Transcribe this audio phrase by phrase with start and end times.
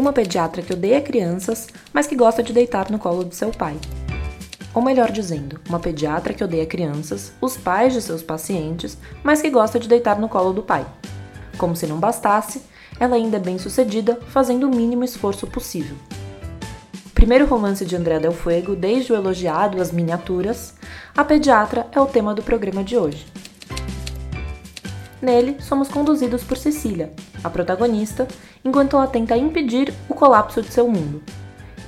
[0.00, 3.76] uma pediatra que odeia crianças, mas que gosta de deitar no colo de seu pai.
[4.72, 9.50] Ou melhor dizendo, uma pediatra que odeia crianças, os pais de seus pacientes, mas que
[9.50, 10.86] gosta de deitar no colo do pai.
[11.58, 12.62] Como se não bastasse,
[13.00, 15.96] ela ainda é bem sucedida, fazendo o mínimo esforço possível.
[17.12, 20.74] Primeiro romance de André Del Fuego, desde o elogiado As Miniaturas,
[21.16, 23.26] a pediatra é o tema do programa de hoje.
[25.20, 28.26] Nele, somos conduzidos por Cecília, a protagonista,
[28.64, 31.22] enquanto ela tenta impedir o colapso de seu mundo.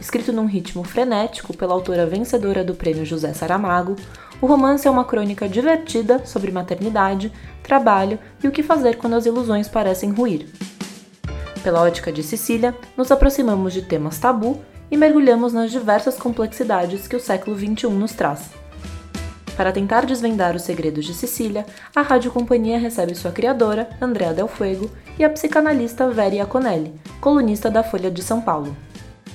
[0.00, 3.96] Escrito num ritmo frenético pela autora vencedora do prêmio José Saramago,
[4.40, 7.30] o romance é uma crônica divertida sobre maternidade,
[7.62, 10.46] trabalho e o que fazer quando as ilusões parecem ruir.
[11.62, 17.16] Pela ótica de Cecília, nos aproximamos de temas tabu e mergulhamos nas diversas complexidades que
[17.16, 18.59] o século XXI nos traz.
[19.60, 24.48] Para tentar desvendar os segredos de Cecília, a Rádio Companhia recebe sua criadora, Andrea Del
[24.48, 28.74] Fuego, e a psicanalista Vera Iaconelli, colunista da Folha de São Paulo.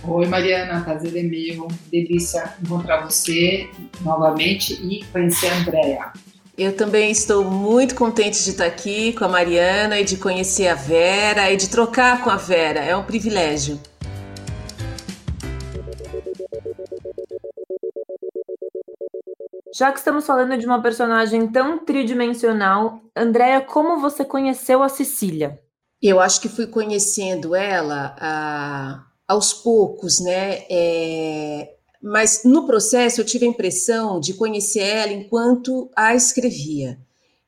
[0.03, 1.67] Oi, Mariana, prazer é meu.
[1.91, 3.69] Delícia encontrar você
[4.02, 6.13] novamente e conhecer a Andrea.
[6.57, 10.73] Eu também estou muito contente de estar aqui com a Mariana e de conhecer a
[10.73, 12.80] Vera e de trocar com a Vera.
[12.80, 13.80] É um privilégio.
[19.78, 25.62] Já que estamos falando de uma personagem tão tridimensional, Andréia, como você conheceu a Cecília?
[26.02, 30.64] Eu acho que fui conhecendo ela ah, aos poucos, né?
[30.70, 36.98] É, mas no processo eu tive a impressão de conhecer ela enquanto a escrevia.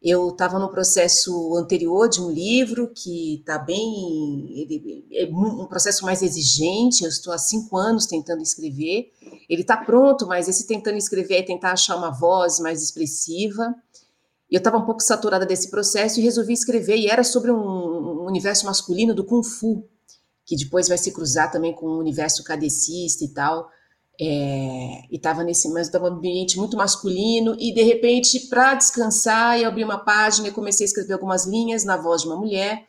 [0.10, 4.54] Eu estava no processo anterior de um livro que está bem.
[4.56, 9.12] Ele, é um processo mais exigente, eu estou há cinco anos tentando escrever.
[9.50, 13.76] Ele está pronto, mas esse tentando escrever é tentar achar uma voz mais expressiva.
[14.50, 18.26] Eu estava um pouco saturada desse processo e resolvi escrever, e era sobre um, um
[18.28, 19.84] universo masculino do Kung Fu,
[20.46, 23.70] que depois vai se cruzar também com o universo cadecista e tal.
[24.20, 29.68] É, e estava nesse mas um ambiente muito masculino e de repente para descansar eu
[29.68, 32.88] abri uma página e comecei a escrever algumas linhas na voz de uma mulher.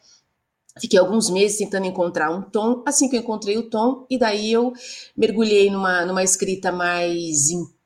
[0.81, 4.53] Fiquei alguns meses tentando encontrar um tom assim que eu encontrei o tom e daí
[4.53, 4.73] eu
[5.17, 7.78] mergulhei numa, numa escrita mais intensa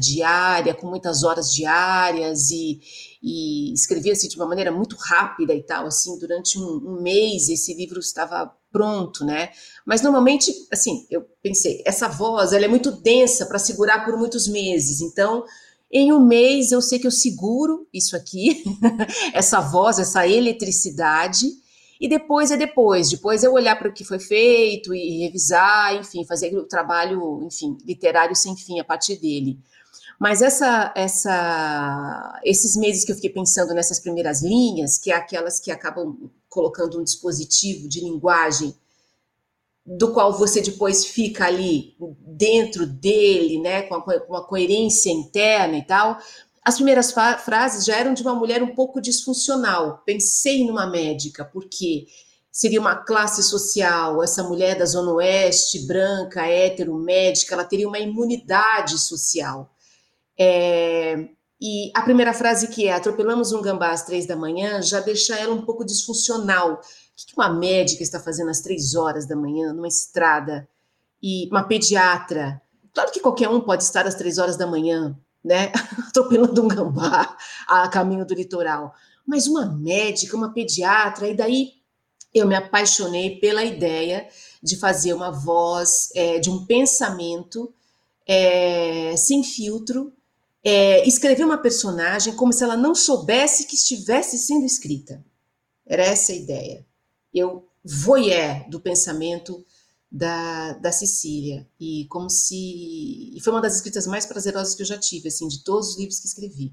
[0.00, 2.80] diária com muitas horas diárias e,
[3.22, 7.48] e escrevia assim de uma maneira muito rápida e tal assim durante um, um mês
[7.48, 9.50] esse livro estava pronto, né?
[9.86, 14.48] Mas normalmente, assim, eu pensei, essa voz, ela é muito densa para segurar por muitos
[14.48, 15.00] meses.
[15.00, 15.44] Então,
[15.92, 18.64] em um mês eu sei que eu seguro isso aqui,
[19.32, 21.52] essa voz, essa eletricidade,
[22.00, 23.10] e depois é depois.
[23.10, 27.76] Depois eu olhar para o que foi feito e revisar, enfim, fazer o trabalho, enfim,
[27.84, 29.58] literário sem fim a partir dele.
[30.18, 35.58] Mas essa, essa, esses meses que eu fiquei pensando nessas primeiras linhas, que é aquelas
[35.60, 38.74] que acabam colocando um dispositivo de linguagem
[39.84, 43.96] do qual você depois fica ali dentro dele, né, com
[44.28, 46.18] uma coerência interna e tal.
[46.64, 47.12] As primeiras
[47.44, 50.02] frases já eram de uma mulher um pouco disfuncional.
[50.06, 52.06] Pensei numa médica, porque
[52.50, 57.98] seria uma classe social, essa mulher da Zona Oeste, branca, hétero, médica, ela teria uma
[57.98, 59.74] imunidade social.
[60.38, 61.28] É,
[61.60, 65.36] e a primeira frase que é atropelamos um gambá às três da manhã já deixa
[65.36, 66.74] ela um pouco disfuncional.
[66.74, 70.68] O que uma médica está fazendo às três horas da manhã numa estrada?
[71.22, 72.60] E uma pediatra.
[72.92, 75.70] Claro que qualquer um pode estar às três horas da manhã, né?
[76.08, 77.36] Atropelando um gambá
[77.68, 78.94] a caminho do litoral.
[79.26, 81.72] Mas uma médica, uma pediatra, e daí
[82.32, 84.28] eu me apaixonei pela ideia
[84.62, 87.72] de fazer uma voz, é, de um pensamento
[88.26, 90.12] é, sem filtro,
[90.64, 95.22] é, escrever uma personagem como se ela não soubesse que estivesse sendo escrita.
[95.86, 96.86] Era essa a ideia.
[97.32, 99.64] Eu voyeur do pensamento
[100.14, 104.86] da, da Cecília e como se e foi uma das escritas mais prazerosas que eu
[104.86, 106.72] já tive assim de todos os livros que escrevi.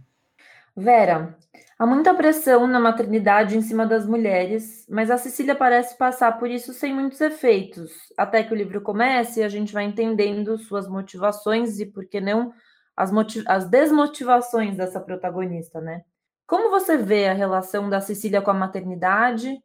[0.78, 1.36] Vera,
[1.80, 6.52] há muita pressão na maternidade em cima das mulheres, mas a Cecília parece passar por
[6.52, 7.92] isso sem muitos efeitos.
[8.16, 12.54] Até que o livro comece, a gente vai entendendo suas motivações e por que não
[12.96, 13.12] as,
[13.48, 16.04] as desmotivações dessa protagonista, né?
[16.46, 19.60] Como você vê a relação da Cecília com a maternidade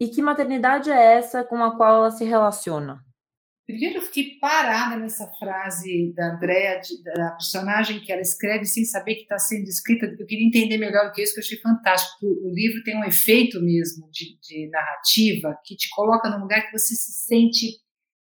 [0.00, 3.04] e que maternidade é essa com a qual ela se relaciona?
[3.64, 9.14] Primeiro, eu fiquei parada nessa frase da Andrea, da personagem que ela escreve sem saber
[9.14, 10.06] que está sendo escrita.
[10.18, 12.26] Eu queria entender melhor o que é isso, que eu achei fantástico.
[12.26, 16.76] O livro tem um efeito mesmo de, de narrativa que te coloca num lugar que
[16.76, 17.80] você se sente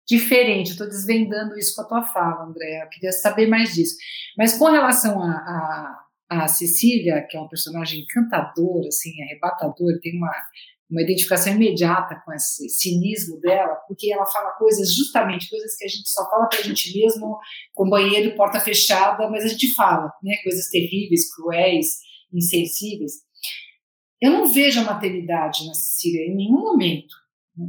[0.06, 0.70] diferente.
[0.70, 2.82] Estou desvendando isso com a tua fala, André.
[2.82, 3.96] Eu queria saber mais disso.
[4.38, 10.16] Mas com relação a, a, a, Cecília, que é uma personagem encantadora, assim, arrebatadora, tem
[10.16, 10.32] uma
[10.90, 15.88] uma identificação imediata com esse cinismo dela, porque ela fala coisas, justamente, coisas que a
[15.88, 17.38] gente só fala para a gente mesmo
[17.74, 20.36] com banheiro e porta fechada, mas a gente fala, né?
[20.44, 21.86] Coisas terríveis, cruéis,
[22.32, 23.12] insensíveis.
[24.20, 27.14] Eu não vejo a maternidade na Cecília em nenhum momento.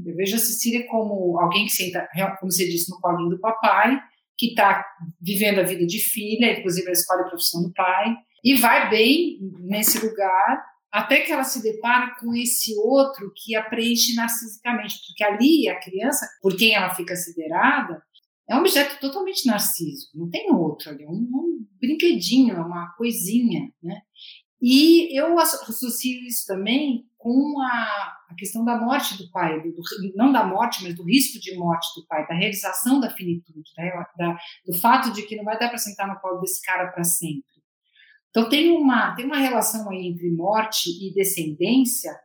[0.06, 2.08] Eu vejo a Cecília como alguém que senta,
[2.40, 4.00] como você disse, no colinho do papai,
[4.38, 4.86] que está
[5.20, 9.40] vivendo a vida de filha, inclusive ela escolhe a profissão do pai, e vai bem
[9.62, 10.64] nesse lugar,
[10.98, 15.80] até que ela se depara com esse outro que a preenche narcisicamente, porque ali a
[15.80, 18.02] criança, por quem ela fica siderada,
[18.50, 22.96] é um objeto totalmente narcísico, não tem outro ali, é um, um brinquedinho, é uma
[22.98, 24.02] coisinha, né?
[24.60, 29.76] E eu associo isso também com a, a questão da morte do pai, do,
[30.16, 33.70] não da morte, mas do risco de morte do pai, da realização da finitude,
[34.18, 34.36] da,
[34.66, 37.57] do fato de que não vai dar para sentar no colo desse cara para sempre.
[38.38, 42.16] Então tem uma, tem uma relação aí entre morte e descendência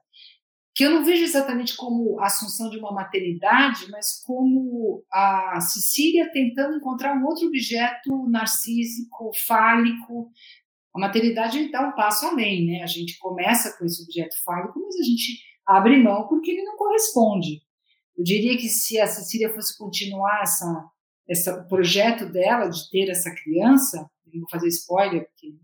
[0.74, 6.30] que eu não vejo exatamente como a assunção de uma maternidade, mas como a Sicília
[6.30, 10.30] tentando encontrar um outro objeto narcísico, fálico,
[10.94, 12.82] a maternidade dá um passo além, né?
[12.82, 16.76] A gente começa com esse objeto fálico, mas a gente abre mão porque ele não
[16.76, 17.62] corresponde.
[18.18, 20.90] Eu diria que se a Cecília fosse continuar essa,
[21.26, 25.54] esse projeto dela de ter essa criança, vou fazer spoiler, porque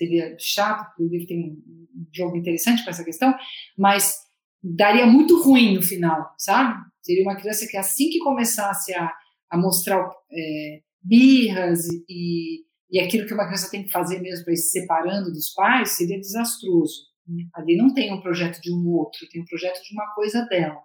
[0.00, 1.50] seria chato, porque o livro tem
[1.94, 3.34] um jogo interessante com essa questão,
[3.76, 4.14] mas
[4.62, 6.80] daria muito ruim no final, sabe?
[7.02, 9.12] Seria uma criança que assim que começasse a,
[9.50, 14.54] a mostrar é, birras e, e aquilo que uma criança tem que fazer mesmo para
[14.54, 17.10] ir se separando dos pais seria desastroso.
[17.26, 17.44] Né?
[17.54, 20.80] Ali não tem um projeto de um outro, tem um projeto de uma coisa dela.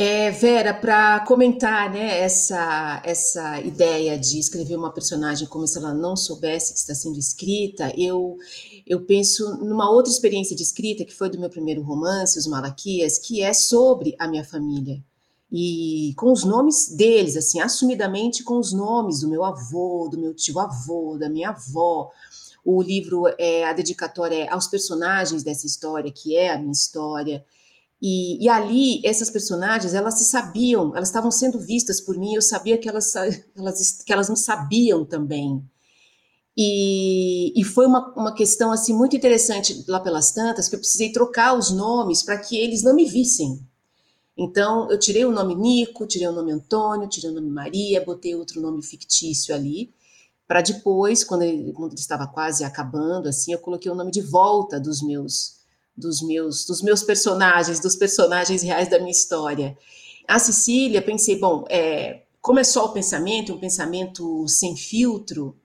[0.00, 5.92] É, Vera, para comentar né, essa, essa ideia de escrever uma personagem como se ela
[5.92, 8.36] não soubesse que está sendo escrita, eu,
[8.86, 13.18] eu penso numa outra experiência de escrita que foi do meu primeiro romance, Os Malaquias,
[13.18, 15.02] que é sobre a minha família
[15.50, 20.34] e com os nomes deles, assim, assumidamente com os nomes do meu avô, do meu
[20.34, 22.10] tio-avô, da minha avó.
[22.64, 27.44] O livro é a dedicatória é aos personagens dessa história, que é a minha história.
[28.00, 32.42] E, e, ali, essas personagens, elas se sabiam, elas estavam sendo vistas por mim, eu
[32.42, 33.14] sabia que elas,
[33.56, 35.62] elas, que elas me sabiam também.
[36.56, 41.12] E, e foi uma, uma questão assim muito interessante lá pelas tantas, que eu precisei
[41.12, 43.60] trocar os nomes para que eles não me vissem,
[44.38, 48.36] então, eu tirei o nome Nico, tirei o nome Antônio, tirei o nome Maria, botei
[48.36, 49.92] outro nome fictício ali,
[50.46, 54.20] para depois, quando ele, quando ele, estava quase acabando, assim, eu coloquei o nome de
[54.20, 55.57] volta dos meus,
[55.98, 59.76] dos meus, dos meus personagens, dos personagens reais da minha história.
[60.26, 65.56] A Cecília, pensei, bom, é, como é só o pensamento, um pensamento sem filtro,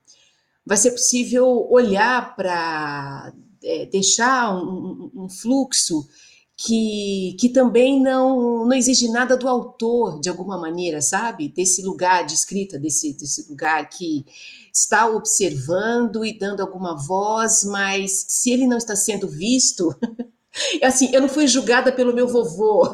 [0.66, 3.34] vai ser possível olhar para
[3.64, 6.08] é, deixar um, um fluxo
[6.56, 11.50] que, que também não, não exige nada do autor, de alguma maneira, sabe?
[11.50, 14.26] Desse lugar de escrita, desse, desse lugar que
[14.74, 19.96] está observando e dando alguma voz, mas se ele não está sendo visto.
[20.84, 22.94] Assim, eu não fui julgada pelo meu vovô.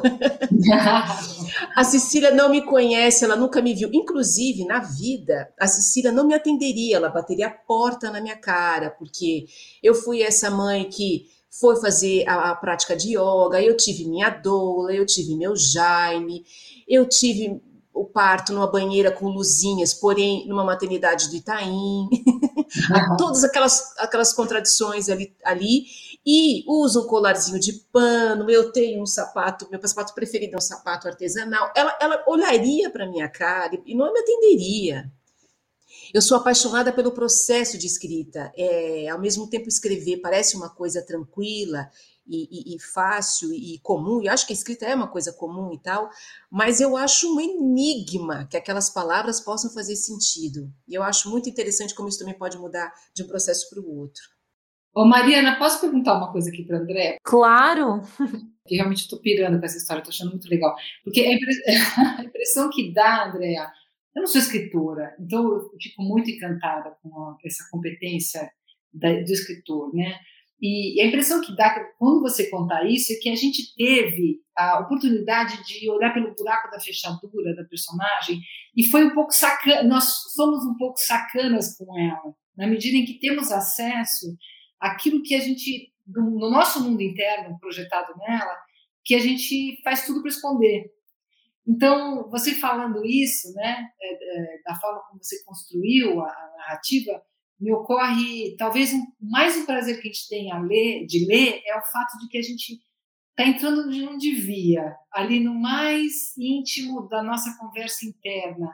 [1.76, 3.90] a Cecília não me conhece, ela nunca me viu.
[3.92, 8.90] Inclusive, na vida, a Cecília não me atenderia, ela bateria a porta na minha cara,
[8.90, 9.46] porque
[9.82, 14.30] eu fui essa mãe que foi fazer a, a prática de yoga, eu tive minha
[14.30, 16.44] doula, eu tive meu Jaime,
[16.88, 17.60] eu tive
[17.92, 23.16] o parto numa banheira com luzinhas, porém numa maternidade do Itaim, uhum.
[23.16, 25.84] todas aquelas, aquelas contradições ali, ali,
[26.24, 30.60] e uso um colarzinho de pano, eu tenho um sapato, meu sapato preferido é um
[30.60, 35.10] sapato artesanal, ela, ela olharia para minha cara e não me atenderia.
[36.12, 38.52] Eu sou apaixonada pelo processo de escrita.
[38.56, 41.88] É, ao mesmo tempo, escrever parece uma coisa tranquila
[42.30, 45.72] e, e, e, fácil e comum, e acho que a escrita é uma coisa comum
[45.74, 46.08] e tal,
[46.48, 50.72] mas eu acho um enigma que aquelas palavras possam fazer sentido.
[50.86, 53.98] E eu acho muito interessante como isso também pode mudar de um processo para o
[53.98, 54.22] outro.
[54.94, 57.16] Ô Mariana, posso perguntar uma coisa aqui para André?
[57.22, 58.00] Claro!
[58.66, 60.76] Que realmente estou pirando com essa história, estou achando muito legal.
[61.02, 61.32] Porque a
[62.22, 63.68] impressão que dá, Andréa,
[64.14, 68.48] eu não sou escritora, então eu fico muito encantada com essa competência
[68.92, 70.20] do escritor, né?
[70.60, 74.80] E a impressão que dá quando você contar isso é que a gente teve a
[74.80, 78.40] oportunidade de olhar pelo buraco da fechadura da personagem
[78.76, 83.06] e foi um pouco sacana, nós somos um pouco sacanas com ela, na medida em
[83.06, 84.36] que temos acesso
[84.78, 88.54] àquilo que a gente, no nosso mundo interno projetado nela,
[89.02, 90.92] que a gente faz tudo para esconder.
[91.66, 97.22] Então, você falando isso, né, é, é, da forma como você construiu a narrativa,
[97.60, 101.60] me ocorre talvez um, mais um prazer que a gente tem a ler, de ler
[101.66, 102.80] é o fato de que a gente
[103.30, 108.70] está entrando onde não devia, ali no mais íntimo da nossa conversa interna.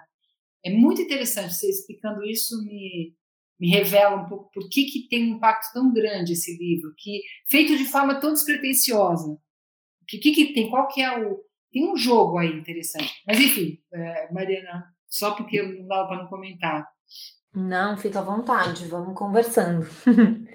[0.64, 3.14] É muito interessante você explicando isso, me,
[3.58, 7.22] me revela um pouco por que, que tem um impacto tão grande esse livro, que
[7.48, 9.30] feito de forma tão despretensiosa.
[9.30, 10.70] O que, que, que tem?
[10.70, 11.40] Qual que é o.
[11.72, 13.12] Tem um jogo aí interessante.
[13.26, 16.86] Mas, enfim, é, Mariana, só porque não dava para não comentar.
[17.56, 19.86] Não, fica à vontade, vamos conversando.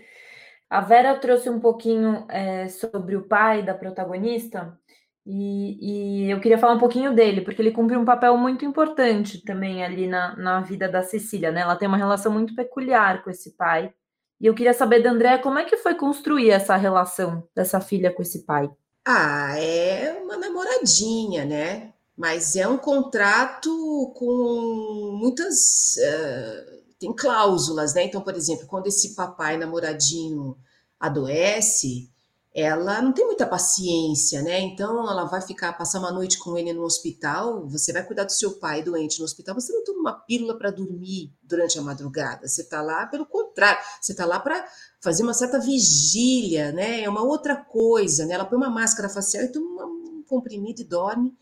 [0.69, 4.79] A Vera trouxe um pouquinho é, sobre o pai da protagonista,
[5.25, 9.43] e, e, eu queria falar um pouquinho dele, porque ele cumpre um papel muito importante
[9.43, 11.61] também ali na, na vida da Cecília, né?
[11.61, 13.93] Ela tem uma relação muito peculiar com esse pai.
[14.39, 18.11] E eu queria saber da André como é que foi construir essa relação dessa filha
[18.11, 18.69] com esse pai.
[19.05, 21.93] Ah, é uma namoradinha, né?
[22.17, 25.97] Mas é um contrato com muitas.
[25.97, 26.70] Uh
[27.01, 28.03] tem cláusulas, né?
[28.03, 30.55] Então, por exemplo, quando esse papai namoradinho
[30.99, 32.11] adoece,
[32.53, 34.59] ela não tem muita paciência, né?
[34.59, 37.67] Então ela vai ficar passar uma noite com ele no hospital.
[37.69, 39.55] Você vai cuidar do seu pai doente no hospital.
[39.55, 42.47] Você não toma uma pílula para dormir durante a madrugada.
[42.47, 44.63] Você está lá, pelo contrário, você está lá para
[44.99, 47.01] fazer uma certa vigília, né?
[47.01, 48.35] É uma outra coisa, né?
[48.35, 51.35] Ela põe uma máscara facial e toma um comprimido e dorme.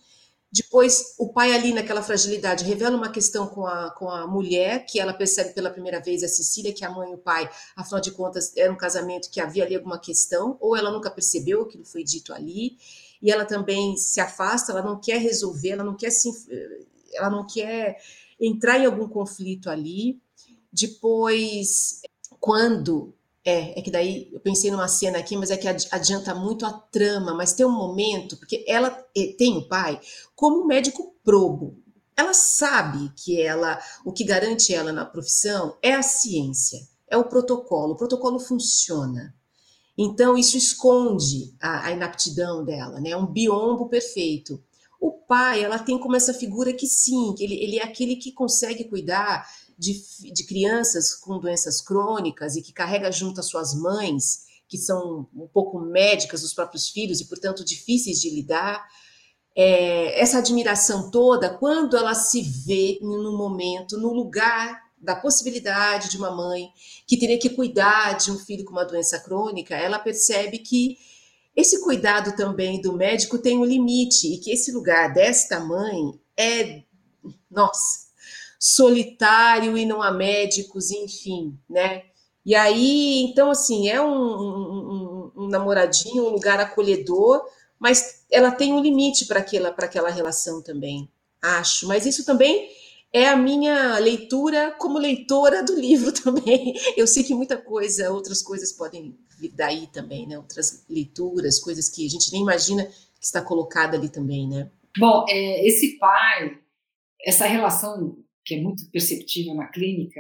[0.52, 5.00] Depois, o pai ali naquela fragilidade revela uma questão com a, com a mulher, que
[5.00, 8.12] ela percebe pela primeira vez, a Cecília, que a mãe e o pai, afinal de
[8.12, 12.04] contas, era um casamento que havia ali alguma questão, ou ela nunca percebeu aquilo foi
[12.04, 12.78] dito ali,
[13.22, 16.30] e ela também se afasta, ela não quer resolver, ela não quer se,
[17.14, 17.98] ela não quer
[18.40, 20.20] entrar em algum conflito ali.
[20.72, 22.02] Depois,
[22.40, 23.14] quando
[23.44, 26.74] é, é que daí eu pensei numa cena aqui, mas é que adianta muito a
[26.74, 28.90] trama, mas tem um momento, porque ela
[29.38, 30.00] tem o pai
[30.36, 31.78] como um médico probo.
[32.16, 37.24] Ela sabe que ela, o que garante ela na profissão é a ciência, é o
[37.24, 37.94] protocolo.
[37.94, 39.34] O protocolo funciona.
[39.98, 43.12] Então, isso esconde a, a inaptidão dela, né?
[43.12, 44.62] É um biombo perfeito.
[45.00, 48.34] O pai, ela tem como essa figura que sim, que ele, ele é aquele que
[48.34, 49.48] consegue cuidar
[49.80, 55.26] de, de crianças com doenças crônicas e que carrega junto as suas mães, que são
[55.34, 58.86] um pouco médicas dos próprios filhos e, portanto, difíceis de lidar.
[59.56, 66.18] É, essa admiração toda, quando ela se vê no momento, no lugar da possibilidade de
[66.18, 66.70] uma mãe
[67.08, 70.98] que teria que cuidar de um filho com uma doença crônica, ela percebe que
[71.56, 76.84] esse cuidado também do médico tem um limite e que esse lugar desta mãe é,
[77.50, 78.09] nossa,
[78.60, 82.04] solitário e não há médicos, enfim, né?
[82.46, 87.46] E aí, então, assim, é um, um, um, namoradinho, um lugar acolhedor,
[87.80, 91.10] mas ela tem um limite para aquela, aquela relação também,
[91.42, 91.88] acho.
[91.88, 92.70] Mas isso também
[93.14, 96.74] é a minha leitura como leitora do livro também.
[96.98, 100.38] Eu sei que muita coisa, outras coisas podem vir daí também, né?
[100.38, 104.70] Outras leituras, coisas que a gente nem imagina que está colocada ali também, né?
[104.98, 106.58] Bom, é, esse pai,
[107.24, 108.18] essa relação
[108.50, 110.20] que é muito perceptível na clínica,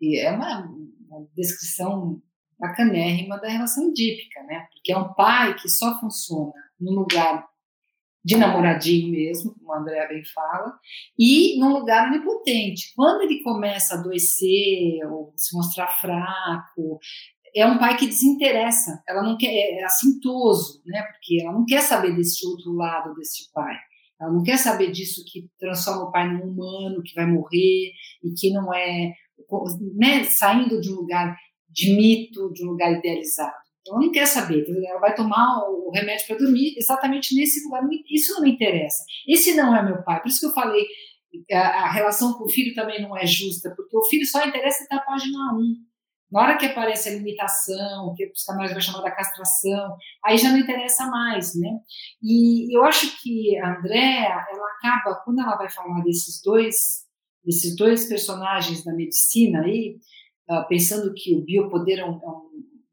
[0.00, 0.66] e é uma,
[1.08, 2.22] uma descrição
[2.58, 4.66] bacanérrima da relação idípica, né?
[4.72, 7.46] Porque é um pai que só funciona num lugar
[8.24, 10.72] de namoradinho mesmo, como a Andrea bem fala,
[11.18, 12.94] e num lugar onipotente.
[12.96, 16.98] Quando ele começa a adoecer ou se mostrar fraco,
[17.54, 21.02] é um pai que desinteressa, ela não quer, é assintoso, né?
[21.02, 23.76] Porque ela não quer saber desse outro lado desse pai.
[24.20, 27.92] Ela não quer saber disso que transforma o pai num humano que vai morrer
[28.24, 29.12] e que não é,
[29.94, 31.36] né, saindo de um lugar
[31.68, 33.54] de mito, de um lugar idealizado.
[33.86, 37.82] Ela não quer saber, ela vai tomar o remédio para dormir exatamente nesse lugar.
[38.10, 39.04] Isso não me interessa.
[39.28, 40.20] Esse não é meu pai.
[40.20, 40.84] Por isso que eu falei,
[41.52, 44.84] a, a relação com o filho também não é justa, porque o filho só interessa
[44.84, 45.74] até a página 1.
[46.30, 50.50] Na hora que aparece a limitação, que os canais vão chamar da castração, aí já
[50.50, 51.70] não interessa mais, né?
[52.22, 56.74] E eu acho que a Andrea, ela acaba, quando ela vai falar desses dois,
[57.44, 59.96] desses dois personagens da medicina aí,
[60.50, 62.50] uh, pensando que o biopoder é um, é um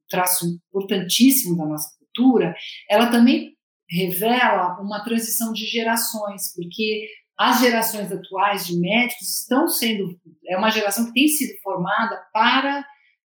[0.07, 2.55] traço importantíssimo da nossa cultura,
[2.87, 3.53] ela também
[3.89, 10.69] revela uma transição de gerações, porque as gerações atuais de médicos estão sendo, é uma
[10.69, 12.85] geração que tem sido formada para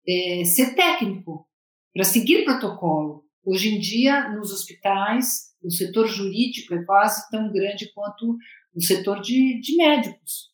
[0.10, 1.48] é, ser técnico,
[1.94, 3.24] para seguir protocolo.
[3.46, 8.38] Hoje em dia, nos hospitais, o setor jurídico é quase tão grande quanto
[8.74, 10.50] o setor de, de médicos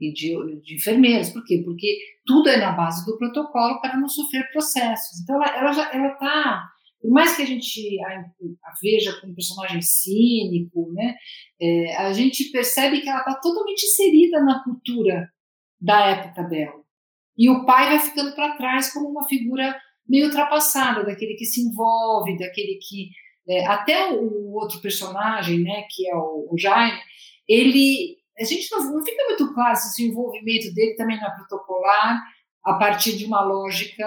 [0.00, 1.30] e de, de, enfermeiros.
[1.30, 1.62] Por quê?
[1.64, 5.20] Porque tudo é na base do protocolo para não sofrer processos.
[5.20, 6.68] Então, ela, ela já ela está,
[7.00, 11.14] por mais que a gente a, a veja como um personagem cínico, né,
[11.60, 15.30] é, a gente percebe que ela está totalmente inserida na cultura
[15.80, 16.87] da época dela.
[17.38, 19.78] E o pai vai ficando para trás como uma figura
[20.08, 23.10] meio ultrapassada, daquele que se envolve, daquele que
[23.50, 27.00] É, até o, outro personagem, né, que é o, o Jaime,
[27.48, 31.34] ele a gente não, não, fica muito claro se o envolvimento dele também não é
[31.34, 32.22] protocolar
[32.62, 34.06] a partir de uma lógica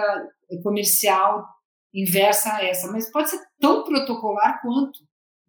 [0.62, 1.44] comercial
[1.92, 5.00] inversa a essa, mas pode ser tão protocolar quanto,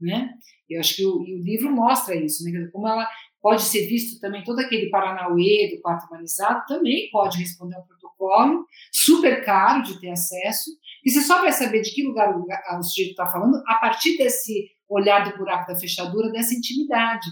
[0.02, 0.30] né?
[0.70, 2.68] Eu acho que o, o livro mostra isso, né?
[2.74, 3.08] Como ela
[3.44, 8.66] pode ser visto também todo aquele Paranauê do quarto humanizado também pode responder um protocolo
[8.90, 10.72] super caro de ter acesso
[11.04, 14.72] e você só vai saber de que lugar o sujeito está falando a partir desse
[14.88, 17.28] olhar do buraco da fechadura, dessa intimidade,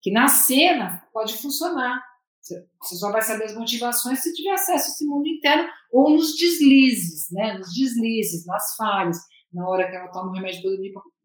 [0.00, 2.02] que na cena pode funcionar.
[2.40, 6.36] Você só vai saber as motivações se tiver acesso a esse mundo interno ou nos
[6.36, 7.58] deslizes, né?
[7.58, 9.18] Nos deslizes, nas falhas,
[9.52, 10.62] na hora que ela toma o remédio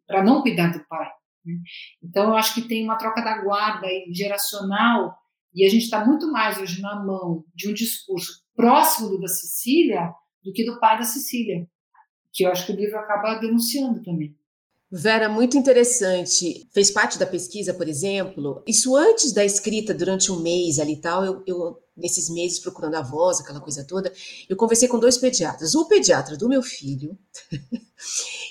[0.05, 1.09] para não cuidar do pai.
[1.45, 1.53] Né?
[2.03, 5.15] Então, eu acho que tem uma troca da guarda geracional
[5.53, 9.27] e a gente está muito mais hoje na mão de um discurso próximo do da
[9.27, 11.67] Cecília do que do pai da Cecília,
[12.31, 14.35] que eu acho que o livro acaba denunciando também.
[14.91, 16.69] Vera, muito interessante.
[16.71, 18.63] Fez parte da pesquisa, por exemplo.
[18.67, 22.95] Isso antes da escrita, durante um mês ali e tal, eu, eu, nesses meses procurando
[22.95, 24.13] a voz, aquela coisa toda,
[24.47, 25.73] eu conversei com dois pediatras.
[25.73, 27.17] O pediatra do meu filho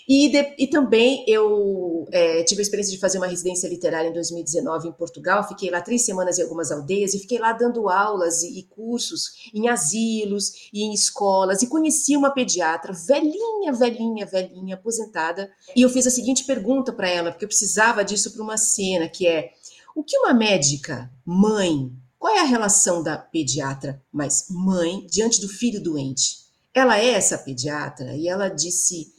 [0.08, 4.12] E, de, e também eu é, tive a experiência de fazer uma residência literária em
[4.12, 5.46] 2019 em Portugal.
[5.48, 9.50] Fiquei lá três semanas em algumas aldeias e fiquei lá dando aulas e, e cursos
[9.54, 11.62] em asilos e em escolas.
[11.62, 15.50] E conheci uma pediatra, velhinha, velhinha, velhinha, aposentada.
[15.74, 19.08] E eu fiz a seguinte pergunta para ela, porque eu precisava disso para uma cena,
[19.08, 19.52] que é
[19.94, 25.48] o que uma médica, mãe, qual é a relação da pediatra, mas mãe, diante do
[25.48, 26.44] filho doente?
[26.72, 29.13] Ela é essa pediatra e ela disse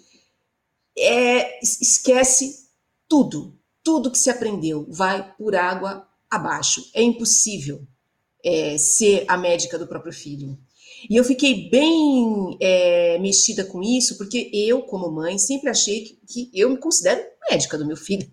[0.97, 2.65] é, esquece
[3.07, 6.83] tudo, tudo que se aprendeu vai por água abaixo.
[6.93, 7.85] É impossível
[8.43, 10.57] é, ser a médica do próprio filho.
[11.09, 16.19] E eu fiquei bem é, mexida com isso, porque eu, como mãe, sempre achei que,
[16.25, 18.29] que eu me considero médica do meu filho.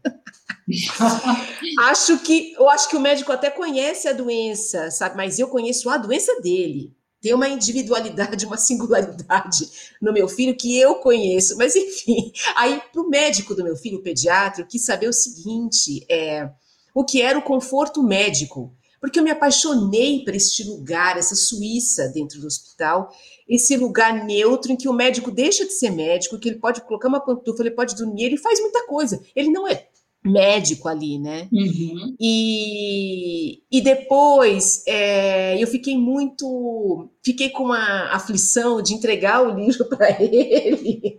[1.81, 5.17] acho que eu acho que o médico até conhece a doença, sabe?
[5.17, 9.71] Mas eu conheço a doença dele tem uma individualidade, uma singularidade
[10.03, 11.57] no meu filho que eu conheço.
[11.57, 15.13] Mas, enfim, aí para o médico do meu filho, o pediatra, eu quis saber o
[15.13, 16.51] seguinte: é,
[16.93, 18.75] o que era o conforto médico.
[19.01, 23.13] Porque eu me apaixonei por este lugar, essa Suíça dentro do hospital,
[23.49, 27.09] esse lugar neutro em que o médico deixa de ser médico, que ele pode colocar
[27.09, 29.21] uma pantufa, ele pode dormir, ele faz muita coisa.
[29.35, 29.89] Ele não é
[30.25, 31.49] médico ali, né?
[31.53, 32.15] Uhum.
[32.21, 39.85] E, e depois é, eu fiquei muito, fiquei com uma aflição de entregar o livro
[39.91, 41.19] para ele,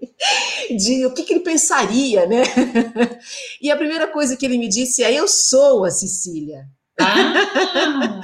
[0.77, 2.43] de o que, que, ele pensaria, né?
[3.61, 6.65] E a primeira coisa que ele me disse é: eu sou a Cecília.
[6.99, 8.21] Ah.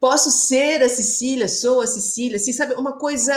[0.00, 2.74] Posso ser a Cecília, sou a Cecília, assim, sabe?
[2.74, 3.32] Uma coisa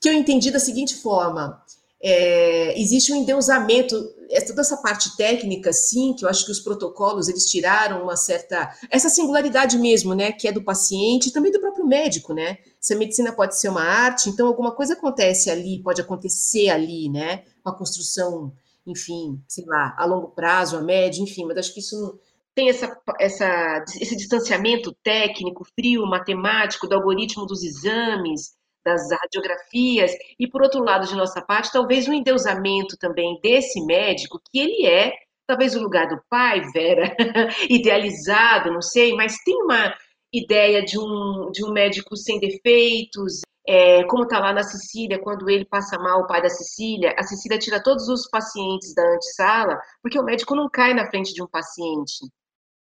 [0.00, 1.60] que eu entendi da seguinte forma:
[2.00, 3.96] é, existe um endeusamento
[4.30, 8.16] é toda essa parte técnica, sim, que eu acho que os protocolos eles tiraram uma
[8.16, 12.58] certa essa singularidade mesmo, né, que é do paciente e também do próprio médico, né?
[12.80, 17.08] Se a medicina pode ser uma arte, então alguma coisa acontece ali, pode acontecer ali,
[17.08, 17.44] né?
[17.64, 18.52] Uma construção,
[18.86, 22.18] enfim, sei lá, a longo prazo, a médio, enfim, mas acho que isso
[22.54, 30.48] tem essa, essa, esse distanciamento técnico, frio, matemático, do algoritmo dos exames, das radiografias, e
[30.48, 35.12] por outro lado, de nossa parte, talvez um endeusamento também desse médico, que ele é
[35.46, 37.16] talvez o lugar do pai, Vera,
[37.70, 39.94] idealizado, não sei, mas tem uma
[40.30, 45.48] ideia de um, de um médico sem defeitos, é, como está lá na Sicília, quando
[45.48, 49.80] ele passa mal, o pai da Sicília, a Sicília tira todos os pacientes da antessala,
[50.02, 52.26] porque o médico não cai na frente de um paciente.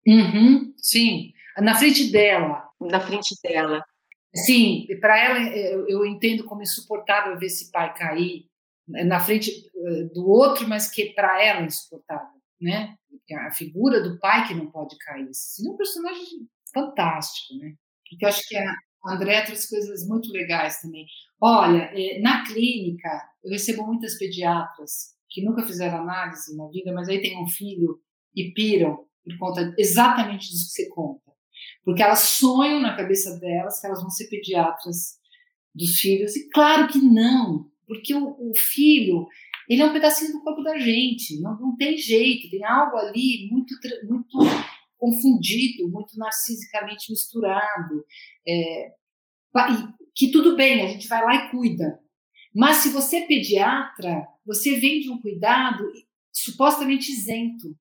[0.06, 2.62] Uhum, sim, na frente dela.
[2.80, 3.82] Na frente dela.
[4.44, 5.38] Sim, para ela
[5.88, 8.46] eu entendo como insuportável ver esse pai cair
[8.88, 12.96] na frente eh, do outro, mas que para ela é insuportável, né?
[13.46, 15.28] A figura do pai que não pode cair.
[15.32, 17.74] Seria um personagem fantástico, né?
[18.20, 18.74] Eu acho que a
[19.06, 21.06] André trouxe coisas muito legais também.
[21.40, 23.08] Olha, eh, na clínica
[23.44, 28.00] eu recebo muitas pediatras que nunca fizeram análise na vida, mas aí tem um filho
[28.34, 31.25] e piram por conta exatamente disso que você conta
[31.86, 35.20] porque elas sonham na cabeça delas que elas vão ser pediatras
[35.72, 39.24] dos filhos, e claro que não, porque o, o filho
[39.68, 43.48] ele é um pedacinho do corpo da gente, não, não tem jeito, tem algo ali
[43.50, 44.38] muito, muito
[44.98, 48.04] confundido, muito narcisicamente misturado,
[48.46, 48.92] é,
[50.14, 52.00] que tudo bem, a gente vai lá e cuida.
[52.54, 55.84] Mas se você é pediatra, você vem de um cuidado
[56.32, 57.76] supostamente isento.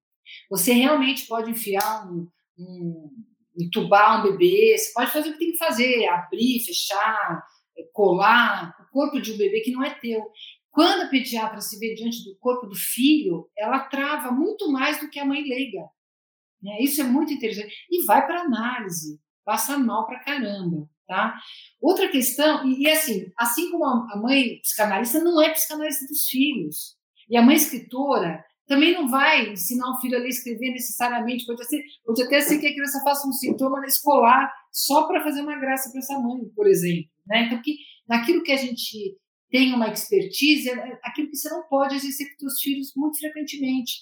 [0.50, 3.12] Você realmente pode enfiar um, um
[3.58, 7.44] entubar um bebê, você pode fazer o que tem que fazer, abrir, fechar,
[7.94, 10.22] colar o corpo de um bebê que não é teu.
[10.72, 15.10] quando a pediatra se vê diante do corpo do filho, ela trava muito mais do
[15.10, 15.84] que a mãe leiga.
[16.62, 16.78] Né?
[16.82, 17.74] Isso é muito interessante.
[17.90, 20.90] E vai para análise, passa mal para caramba.
[21.08, 21.36] Tá?
[21.80, 26.98] Outra questão, e, e, assim, assim como a mãe psicanalista não é psicanalista dos filhos,
[27.30, 31.46] e a mãe escritora também não vai ensinar o filho a ler e escrever necessariamente,
[31.46, 35.42] pode, ser, pode até ser que a criança faça um sintoma escolar só para fazer
[35.42, 37.10] uma graça para essa mãe, por exemplo.
[37.28, 37.46] Né?
[37.46, 39.18] Então, que, naquilo que a gente
[39.50, 44.02] tem uma expertise, é aquilo que você não pode exercer com seus filhos muito frequentemente,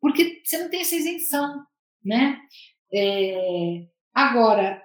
[0.00, 1.64] porque você não tem essa isenção.
[2.04, 2.38] Né?
[2.92, 4.82] É, agora,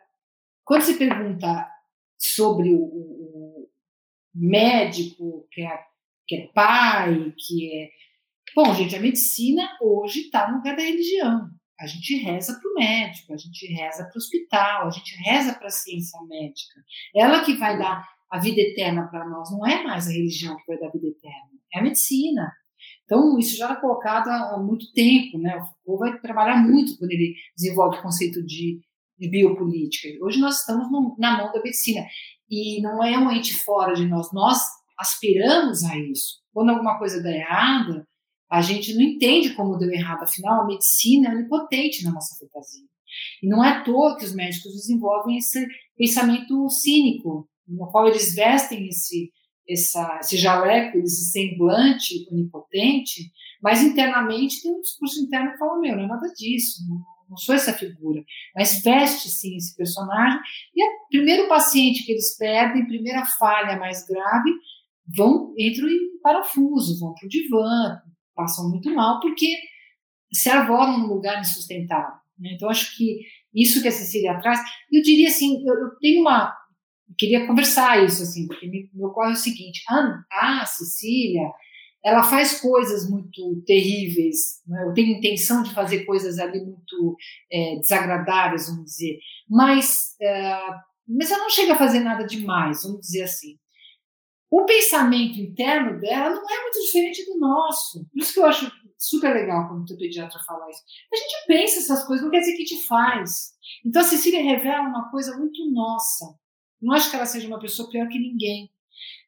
[0.64, 1.68] quando se pergunta
[2.18, 3.70] sobre o, o
[4.34, 5.80] médico, que é,
[6.28, 7.90] que é pai, que é.
[8.56, 11.50] Bom, gente, a medicina hoje está no lugar da religião.
[11.80, 15.54] A gente reza para o médico, a gente reza para o hospital, a gente reza
[15.54, 16.82] para a ciência médica.
[17.16, 20.66] Ela que vai dar a vida eterna para nós, não é mais a religião que
[20.68, 22.52] vai dar a vida eterna, é a medicina.
[23.06, 25.56] Então, isso já era colocado há muito tempo, né?
[25.56, 28.82] O Foucault vai trabalhar muito quando ele desenvolve o conceito de
[29.18, 30.08] de biopolítica.
[30.24, 32.06] Hoje nós estamos no, na mão da medicina
[32.50, 34.32] e não é um ente fora de nós.
[34.32, 34.60] Nós
[34.98, 36.40] aspiramos a isso.
[36.54, 38.08] Quando alguma coisa dá errada,
[38.50, 40.24] a gente não entende como deu errado.
[40.24, 42.86] Afinal, a medicina é onipotente na nossa fantasia.
[43.42, 45.66] E não é à toa que os médicos desenvolvem esse
[45.98, 49.32] pensamento cínico, no qual eles vestem esse,
[49.68, 53.32] essa, esse jaleco, esse semblante onipotente,
[53.62, 56.82] mas internamente tem um discurso interno que fala: meu, não é nada disso,
[57.30, 58.24] não sou essa figura,
[58.56, 60.40] mas veste sim esse personagem.
[60.76, 64.50] E o primeiro paciente que eles perdem, primeira falha mais grave,
[65.06, 68.02] vão entram em parafuso, vão para o divã,
[68.38, 69.58] passam muito mal, porque
[70.32, 72.16] se arvoram num lugar insustentável.
[72.40, 72.52] Né?
[72.54, 73.22] Então, acho que
[73.54, 74.60] isso que a Cecília traz,
[74.92, 76.56] eu diria assim, eu, eu tenho uma.
[77.10, 81.52] Eu queria conversar isso, assim, porque me, me ocorre o seguinte: a, a Cecília
[82.06, 84.86] ela faz coisas muito terríveis, né?
[84.88, 87.18] eu tenho intenção de fazer coisas ali muito
[87.52, 89.20] é, desagradáveis, vamos dizer,
[89.50, 90.58] mas, é,
[91.06, 93.58] mas ela não chega a fazer nada demais, vamos dizer assim.
[94.50, 98.06] O pensamento interno dela não é muito diferente do nosso.
[98.06, 100.82] Por isso que eu acho super legal quando o pediatra fala isso.
[101.14, 103.54] A gente pensa essas coisas, não quer dizer que a gente faz.
[103.86, 106.26] Então a Cecília revela uma coisa muito nossa.
[106.82, 108.72] Não acho que ela seja uma pessoa pior que ninguém.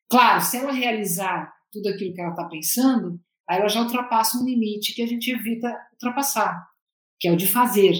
[0.09, 4.45] Claro, se ela realizar tudo aquilo que ela está pensando, aí ela já ultrapassa um
[4.45, 6.67] limite que a gente evita ultrapassar,
[7.19, 7.93] que é o de fazer.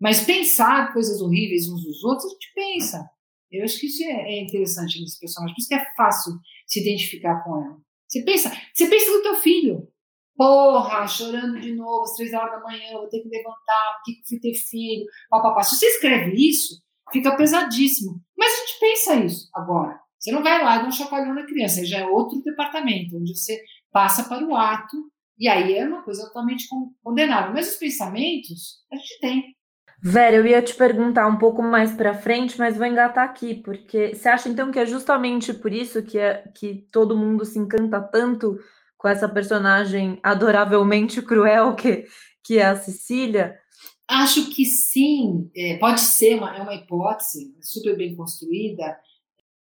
[0.00, 3.10] Mas pensar coisas horríveis uns dos outros, a gente pensa.
[3.52, 6.32] Eu acho que isso é, é interessante nesse personagem, por isso que é fácil
[6.66, 7.76] se identificar com ela.
[8.08, 9.88] Você pensa, você pensa no teu filho.
[10.36, 14.28] Porra, chorando de novo às três horas da manhã, vou ter que levantar, por que
[14.28, 15.62] fui ter filho, papapá.
[15.62, 18.20] Se você escreve isso, fica pesadíssimo.
[18.36, 20.00] Mas a gente pensa isso agora.
[20.18, 23.36] Você não vai lá e dá um chacoalhão na criança, já é outro departamento, onde
[23.36, 23.60] você
[23.90, 24.96] passa para o ato,
[25.38, 26.66] e aí é uma coisa totalmente
[27.02, 27.52] condenável.
[27.52, 29.56] Mas os pensamentos, a gente tem.
[30.04, 34.16] Vera, eu ia te perguntar um pouco mais para frente, mas vou engatar aqui, porque
[34.16, 38.00] você acha então que é justamente por isso que, é, que todo mundo se encanta
[38.00, 38.58] tanto
[38.98, 42.04] com essa personagem adoravelmente cruel que,
[42.42, 43.56] que é a Cecília?
[44.08, 48.98] Acho que sim, é, pode ser, uma, é uma hipótese super bem construída,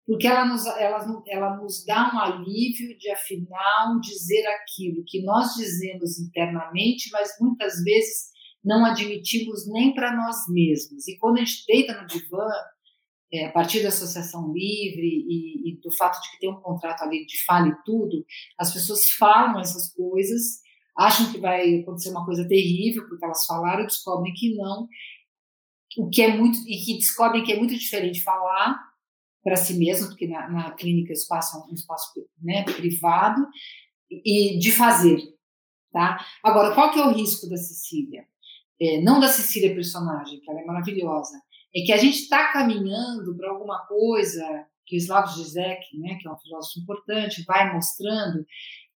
[0.07, 5.53] porque ela nos, ela, ela nos dá um alívio de, afinal, dizer aquilo que nós
[5.55, 8.31] dizemos internamente, mas muitas vezes
[8.65, 11.09] não admitimos nem para nós mesmos.
[11.09, 12.47] E quando a gente deita no divã,
[13.33, 17.03] é, a partir da associação livre e, e, do fato de que tem um contrato
[17.03, 18.25] ali de fale tudo,
[18.59, 20.61] as pessoas falam essas coisas,
[20.97, 24.89] acham que vai acontecer uma coisa terrível porque elas falaram, descobrem que não,
[25.97, 28.79] o que é muito e que descobrem que é muito diferente falar
[29.43, 33.47] para si mesmo, porque na, na clínica espaço é um espaço né, privado,
[34.11, 35.19] e de fazer.
[35.93, 36.25] Tá?
[36.43, 38.27] Agora, qual que é o risco da Cecília?
[38.81, 41.41] É, não da Cecília personagem, que ela é maravilhosa,
[41.75, 44.45] é que a gente está caminhando para alguma coisa
[44.87, 48.45] que o Slavoj Zizek, né, que é um filósofo importante, vai mostrando,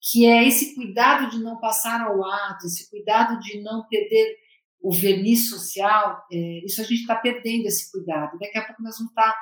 [0.02, 4.38] que é esse cuidado de não passar ao ato, esse cuidado de não perder
[4.82, 8.40] o verniz social, é, isso a gente está perdendo esse cuidado.
[8.40, 9.38] Daqui a pouco nós vamos estar tá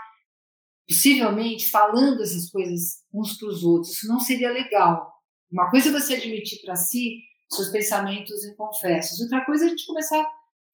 [0.87, 3.93] possivelmente falando essas coisas uns para os outros.
[3.93, 5.13] Isso não seria legal.
[5.51, 9.85] Uma coisa é você admitir para si seus pensamentos inconfessos, outra coisa é a gente
[9.85, 10.27] começar a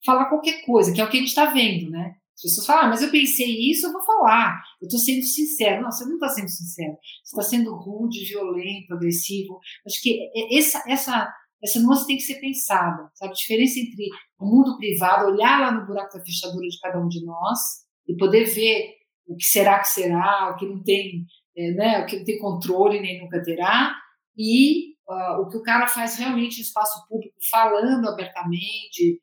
[0.04, 2.16] falar qualquer coisa, que é o que a gente está vendo, né?
[2.36, 4.62] As pessoas falam, ah, mas eu pensei isso, eu vou falar.
[4.80, 5.80] Eu estou sendo sincero.
[5.80, 6.92] Não, você não está sendo sincero.
[7.24, 9.58] Você está sendo rude, violento, agressivo.
[9.86, 10.20] Acho que
[10.52, 13.30] essa, essa, essa nuance tem que ser pensada, sabe?
[13.30, 14.06] A diferença entre
[14.38, 17.58] o mundo privado, olhar lá no buraco da fechadura de cada um de nós
[18.06, 21.24] e poder ver o que será que será, o que não tem,
[21.56, 23.96] é, né, o que não tem controle nem nunca terá,
[24.36, 29.20] e uh, o que o cara faz realmente no espaço público, falando abertamente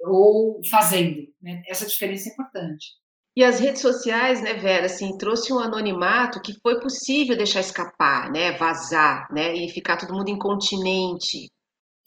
[0.00, 1.22] ou fazendo.
[1.40, 1.62] Né?
[1.68, 2.86] Essa diferença é importante.
[3.36, 8.30] E as redes sociais, né, Vera, assim, trouxe um anonimato que foi possível deixar escapar,
[8.30, 11.48] né, vazar, né, e ficar todo mundo incontinente.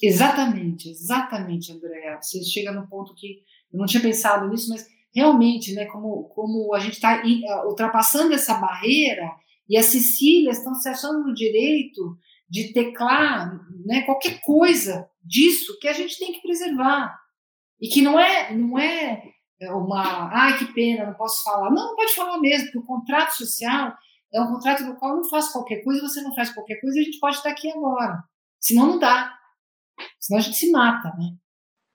[0.02, 2.18] Exatamente, exatamente, Andréa.
[2.22, 3.44] Você chega no ponto que
[3.74, 7.22] eu não tinha pensado nisso, mas realmente, né, como, como a gente está
[7.66, 9.30] ultrapassando essa barreira
[9.68, 12.18] e as Cecílias estão se achando no direito
[12.50, 17.18] de teclar né, qualquer coisa disso que a gente tem que preservar.
[17.80, 19.22] E que não é, não é
[19.72, 21.70] uma, ai que pena, não posso falar.
[21.70, 23.96] Não, não pode falar mesmo, porque o contrato social
[24.34, 27.00] é um contrato no qual eu não faço qualquer coisa, você não faz qualquer coisa,
[27.00, 28.24] a gente pode estar aqui agora.
[28.60, 29.34] Senão não dá.
[30.20, 31.36] Senão a gente se mata, né?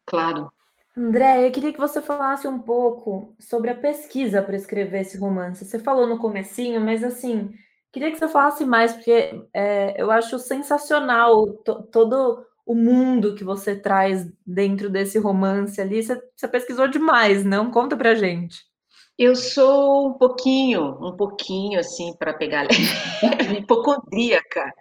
[0.07, 0.53] Claro.
[0.97, 5.65] André, eu queria que você falasse um pouco sobre a pesquisa para escrever esse romance.
[5.65, 7.51] Você falou no comecinho, mas assim,
[7.93, 11.47] queria que você falasse mais, porque é, eu acho sensacional
[11.93, 16.03] todo o mundo que você traz dentro desse romance ali.
[16.03, 17.71] Você, você pesquisou demais, não?
[17.71, 18.61] Conta pra gente.
[19.19, 22.67] Eu sou um pouquinho, um pouquinho assim, para pegar
[23.59, 24.73] hipocondríaca.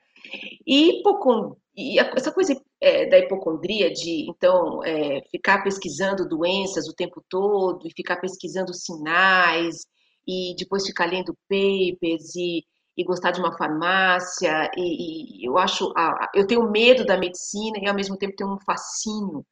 [0.65, 1.58] E, hipocond...
[1.76, 7.86] e essa coisa é, da hipocondria de, então, é, ficar pesquisando doenças o tempo todo
[7.86, 9.86] e ficar pesquisando sinais
[10.26, 12.63] e depois ficar lendo papers e
[12.97, 15.93] e gostar de uma farmácia, e, e eu acho,
[16.36, 19.45] eu tenho medo da medicina e ao mesmo tempo tenho um fascínio,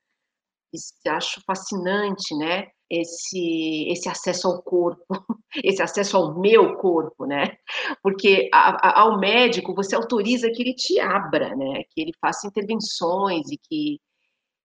[1.08, 5.06] acho fascinante, né, esse, esse acesso ao corpo,
[5.64, 7.58] esse acesso ao meu corpo, né,
[8.04, 12.48] porque a, a, ao médico você autoriza que ele te abra, né, que ele faça
[12.48, 14.00] intervenções e que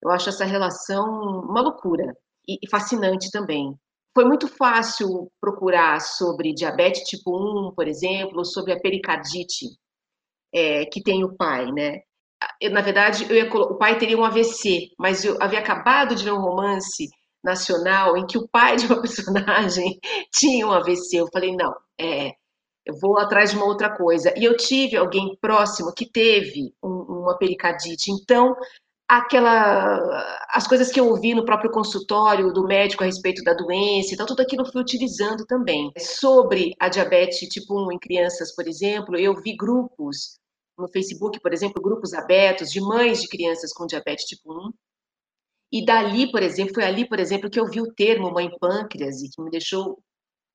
[0.03, 1.07] eu acho essa relação
[1.49, 2.17] uma loucura
[2.49, 3.79] e, e fascinante também
[4.14, 9.66] foi muito fácil procurar sobre diabetes tipo 1, por exemplo, ou sobre a pericardite
[10.55, 12.00] é, que tem o pai, né?
[12.61, 16.24] Eu, na verdade, eu ia, o pai teria um AVC, mas eu havia acabado de
[16.24, 17.09] ler um romance
[17.42, 19.98] nacional em que o pai de uma personagem
[20.33, 21.16] tinha um AVC.
[21.16, 22.33] Eu falei, não, é,
[22.87, 24.33] eu vou atrás de uma outra coisa.
[24.37, 28.11] E eu tive alguém próximo que teve um, uma pericardite.
[28.11, 28.55] Então,
[29.09, 29.99] aquela
[30.51, 34.27] as coisas que eu ouvi no próprio consultório do médico a respeito da doença, então
[34.27, 35.93] tudo aquilo eu fui utilizando também.
[35.99, 40.38] Sobre a diabetes tipo 1 em crianças, por exemplo, eu vi grupos
[40.79, 44.73] no Facebook, por exemplo, grupos abertos de mães de crianças com diabetes tipo 1.
[45.73, 49.23] E dali, por exemplo, foi ali, por exemplo, que eu vi o termo mãe pâncreas
[49.23, 49.99] e que me deixou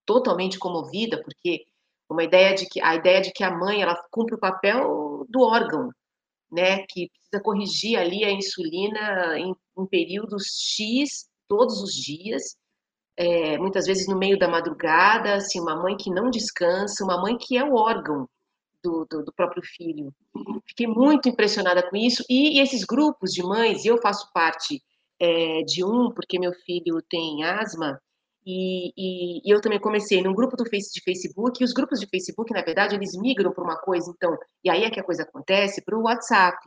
[0.05, 1.65] totalmente comovida, porque
[2.09, 5.41] uma ideia de que a ideia de que a mãe ela cumpre o papel do
[5.41, 5.89] órgão,
[6.51, 12.55] né, que precisa corrigir ali a insulina em, em períodos X todos os dias,
[13.17, 17.37] é, muitas vezes no meio da madrugada, assim, uma mãe que não descansa, uma mãe
[17.37, 18.27] que é o órgão
[18.83, 20.13] do, do, do próprio filho.
[20.67, 24.81] Fiquei muito impressionada com isso, e, e esses grupos de mães, eu faço parte
[25.19, 27.99] é, de um, porque meu filho tem asma,
[28.51, 32.07] e, e, eu também comecei num grupo do face, de Facebook, e os grupos de
[32.07, 35.23] Facebook, na verdade, eles migram para uma coisa, então, e aí é que a coisa
[35.23, 36.57] acontece, para o WhatsApp.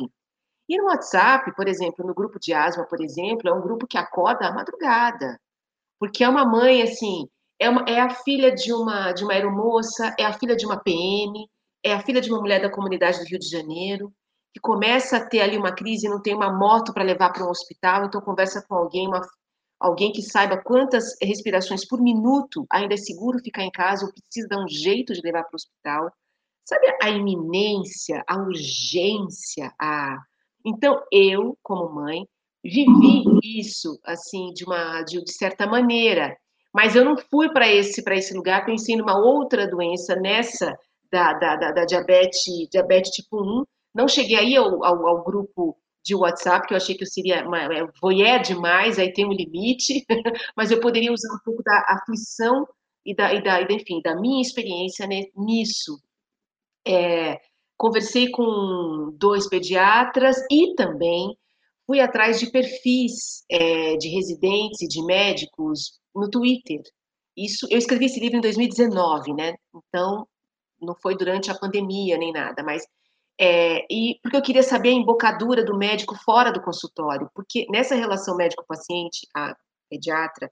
[0.69, 3.99] E no WhatsApp, por exemplo, no grupo de asma, por exemplo, é um grupo que
[3.99, 5.39] acorda à madrugada,
[5.99, 10.15] porque é uma mãe, assim, é, uma, é a filha de uma, de uma aeromoça,
[10.19, 11.49] é a filha de uma PM,
[11.85, 14.13] é a filha de uma mulher da comunidade do Rio de Janeiro,
[14.53, 17.51] que começa a ter ali uma crise não tem uma moto para levar para um
[17.51, 19.23] hospital, então conversa com alguém, uma
[19.83, 24.49] alguém que saiba quantas respirações por minuto ainda é seguro ficar em casa ou precisa
[24.49, 26.13] dar um jeito de levar para o hospital.
[26.65, 30.19] Sabe a iminência, a urgência, a
[30.65, 32.27] Então eu, como mãe,
[32.63, 36.37] vivi isso assim de uma de, de certa maneira,
[36.73, 40.79] mas eu não fui para esse para esse lugar, pensei numa outra doença nessa
[41.11, 43.65] da, da, da, da diabetes, diabetes tipo 1,
[43.95, 47.47] não cheguei aí ao, ao, ao grupo de WhatsApp, que eu achei que eu seria
[47.47, 50.05] uma, é, voyeur demais, aí tem um limite,
[50.57, 52.67] mas eu poderia usar um pouco da aflição
[53.05, 56.01] e da, e da enfim, da minha experiência né, nisso.
[56.87, 57.41] É,
[57.77, 61.37] conversei com dois pediatras e também
[61.87, 66.81] fui atrás de perfis é, de residentes e de médicos no Twitter.
[67.37, 69.55] Isso, eu escrevi esse livro em 2019, né?
[69.75, 70.27] Então,
[70.81, 72.85] não foi durante a pandemia nem nada, mas
[73.41, 77.95] é, e porque eu queria saber a embocadura do médico fora do consultório, porque nessa
[77.95, 79.57] relação médico-paciente, a
[79.91, 80.51] pediatra,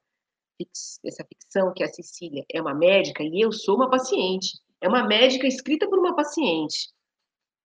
[1.05, 4.89] essa ficção que é a Cecília é uma médica e eu sou uma paciente, é
[4.89, 6.91] uma médica escrita por uma paciente.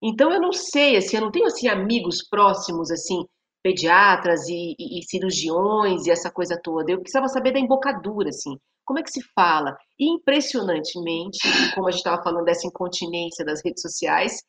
[0.01, 3.25] Então eu não sei, assim, eu não tenho assim amigos próximos assim,
[3.63, 6.91] pediatras e, e, e cirurgiões e essa coisa toda.
[6.91, 9.75] Eu precisava saber da embocadura, assim, como é que se fala?
[9.99, 11.39] E impressionantemente,
[11.73, 14.43] como a gente estava falando dessa incontinência das redes sociais,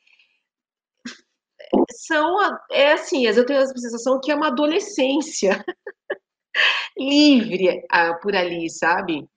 [1.90, 2.36] são,
[2.70, 5.64] é assim, eu tenho a sensação que é uma adolescência
[6.96, 7.82] livre
[8.22, 9.28] por ali, sabe?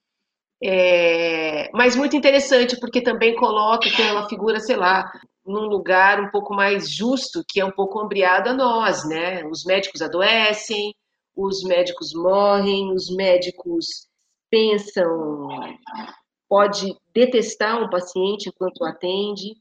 [0.62, 5.10] É, mas muito interessante, porque também coloca que uma figura, sei lá,
[5.46, 9.46] num lugar um pouco mais justo, que é um pouco ombreado a nós, né?
[9.46, 10.94] Os médicos adoecem,
[11.36, 14.08] os médicos morrem, os médicos
[14.50, 15.48] pensam,
[16.48, 19.56] pode detestar um paciente enquanto atende,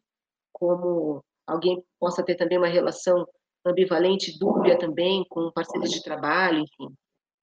[0.52, 3.26] como alguém possa ter também uma relação
[3.66, 6.94] ambivalente, dúbia também com parceiros de trabalho, enfim.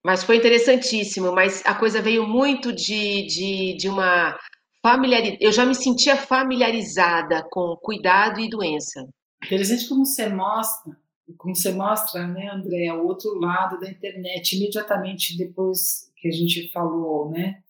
[0.03, 4.37] Mas foi interessantíssimo, mas a coisa veio muito de, de, de uma
[4.81, 5.43] familiaridade.
[5.43, 9.07] Eu já me sentia familiarizada com cuidado e doença.
[9.43, 10.95] Interessante como você mostra,
[11.37, 16.71] como você mostra, né, André, o outro lado da internet, imediatamente depois que a gente
[16.71, 17.61] falou, né,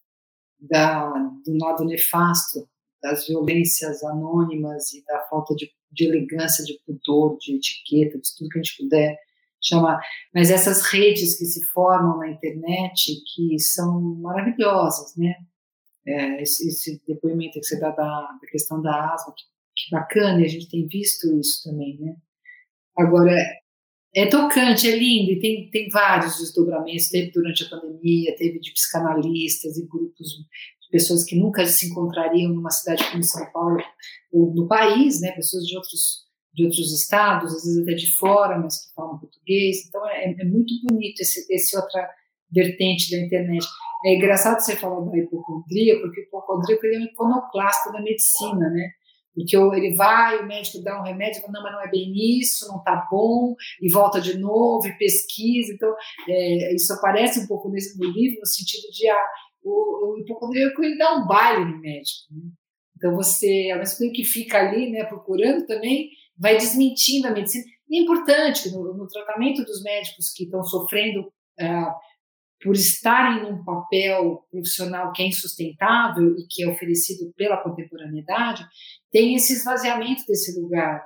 [0.59, 1.09] da,
[1.45, 2.67] do lado nefasto
[3.05, 8.49] das violências anônimas e da falta de, de elegância, de pudor, de etiqueta, de tudo
[8.49, 9.15] que a gente puder
[9.63, 10.01] chamar.
[10.33, 15.35] Mas essas redes que se formam na internet, que são maravilhosas, né?
[16.07, 19.43] É, esse, esse, depoimento que você dá da, da questão da asma, que,
[19.75, 22.15] que, bacana, e a gente tem visto isso também, né?
[22.97, 23.35] Agora,
[24.15, 28.71] é tocante, é lindo, e tem, tem vários desdobramentos, teve durante a pandemia, teve de
[28.71, 30.27] psicanalistas e grupos
[30.91, 33.77] pessoas que nunca se encontrariam numa cidade como São Paulo,
[34.31, 38.57] ou no país, né, pessoas de outros de outros estados, às vezes até de fora,
[38.57, 39.85] mas que falam português.
[39.87, 42.09] Então é, é muito bonito esse, esse outra
[42.49, 43.65] vertente da internet.
[44.05, 48.91] É engraçado você falar da hipocondria, porque o hipocondríaco é um iconoclasta da medicina, né?
[49.35, 52.69] Porque ele vai, o médico dá um remédio, fala, não, mas não é bem isso,
[52.69, 55.73] não tá bom, e volta de novo, e pesquisa.
[55.73, 55.93] Então,
[56.29, 59.27] é, isso aparece um pouco nesse, no livro, no sentido de ah,
[59.65, 62.31] o, o hipocondríaco ele dá um baile no médico.
[62.31, 62.51] Né?
[62.95, 67.65] Então, você, ao mesmo tempo que fica ali né, procurando também, vai desmentindo a medicina.
[67.89, 71.67] E é importante no, no tratamento dos médicos que estão sofrendo é,
[72.61, 78.65] por estarem num papel profissional que é insustentável e que é oferecido pela contemporaneidade,
[79.11, 81.05] tem esse esvaziamento desse lugar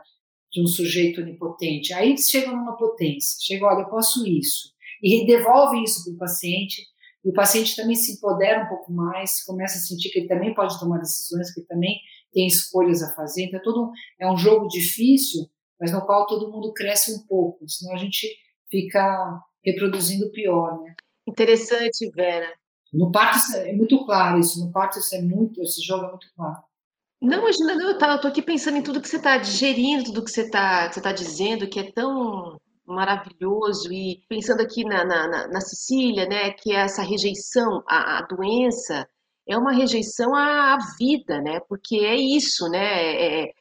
[0.52, 1.94] de um sujeito onipotente.
[1.94, 6.18] Aí eles chegam numa potência, chegam, olha, eu posso isso, e devolvem isso para o
[6.18, 6.82] paciente,
[7.24, 10.54] e o paciente também se empodera um pouco mais, começa a sentir que ele também
[10.54, 12.00] pode tomar decisões, que ele também
[12.32, 13.46] tem escolhas a fazer.
[13.46, 17.68] Então, é, todo, é um jogo difícil, mas no qual todo mundo cresce um pouco,
[17.68, 18.28] senão a gente
[18.70, 20.96] fica reproduzindo o pior, né?
[21.28, 22.54] Interessante, Vera.
[22.92, 26.28] No parto é muito claro isso, no parto isso é muito, esse jogo é muito
[26.36, 26.64] claro.
[27.22, 30.32] Não, imagina, não, eu, tô aqui pensando em tudo que você está digerindo, tudo que
[30.32, 32.58] você está tá dizendo, que é tão
[32.94, 38.22] maravilhoso, e pensando aqui na, na, na Sicília, né, que é essa rejeição à, à
[38.24, 39.08] doença,
[39.48, 41.60] é uma rejeição à, vida, né?
[41.68, 42.80] Porque é isso, né?
[42.80, 43.54] É, é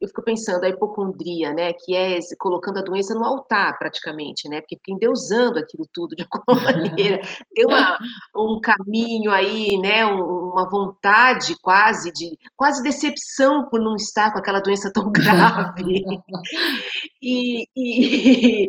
[0.00, 4.60] eu fico pensando a hipocondria, né, que é colocando a doença no altar praticamente, né,
[4.60, 7.20] porque fica endeusando aquilo tudo de alguma maneira,
[7.54, 7.98] tem uma,
[8.36, 14.60] um caminho aí, né, uma vontade quase de, quase decepção por não estar com aquela
[14.60, 16.04] doença tão grave,
[17.22, 18.68] e, e,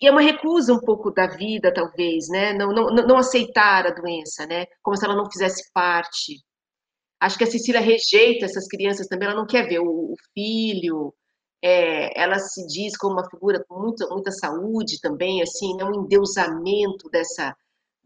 [0.00, 3.90] e, é uma recusa um pouco da vida, talvez, né, não, não, não aceitar a
[3.90, 6.46] doença, né, como se ela não fizesse parte
[7.20, 11.14] Acho que a Cecília rejeita essas crianças também, ela não quer ver o, o filho,
[11.62, 16.04] é, ela se diz como uma figura com muita, muita saúde também, assim, né, um
[16.04, 17.56] endeusamento dessa,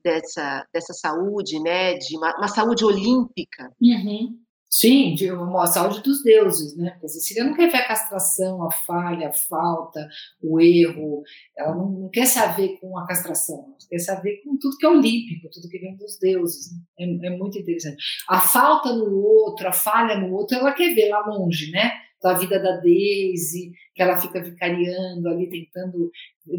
[0.03, 3.71] dessa, dessa saúde, né, de uma, uma saúde olímpica.
[3.81, 4.39] Uhum.
[4.73, 6.91] Sim, de uma saúde dos deuses, né?
[6.93, 10.09] Porque a Cecília não quer ver a castração, a falha, a falta,
[10.41, 11.25] o erro.
[11.59, 14.89] Ela não, não quer saber com a castração, ela quer saber com tudo que é
[14.89, 16.71] olímpico, tudo que vem dos deuses.
[16.97, 18.01] É, é, muito interessante.
[18.29, 21.91] A falta no outro, a falha no outro, ela quer ver lá longe, né?
[22.23, 26.13] Da vida da Daisy, que ela fica vicariando ali, tentando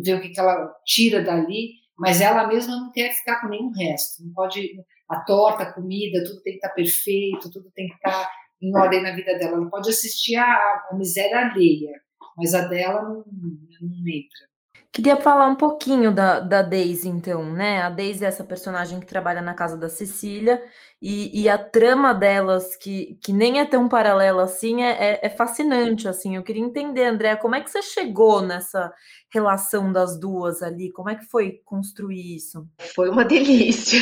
[0.03, 3.71] ver o que, que ela tira dali, mas ela mesma não quer ficar com nenhum
[3.71, 4.21] resto.
[4.25, 4.69] Não pode
[5.11, 8.29] a torta, a comida, tudo tem que estar perfeito, tudo tem que estar
[8.61, 9.57] em ordem na vida dela.
[9.57, 11.91] Ela pode assistir a, a miséria alheia,
[12.37, 14.50] mas a dela não, não entra.
[14.93, 17.81] Queria falar um pouquinho da, da Daisy, então, né?
[17.81, 20.61] A Daisy é essa personagem que trabalha na casa da Cecília,
[21.01, 25.29] e, e a trama delas, que, que nem é tão paralela assim, é, é, é
[25.29, 26.35] fascinante, assim.
[26.35, 28.93] Eu queria entender, André, como é que você chegou nessa
[29.33, 30.91] relação das duas ali?
[30.91, 32.67] Como é que foi construir isso?
[32.93, 34.01] Foi uma delícia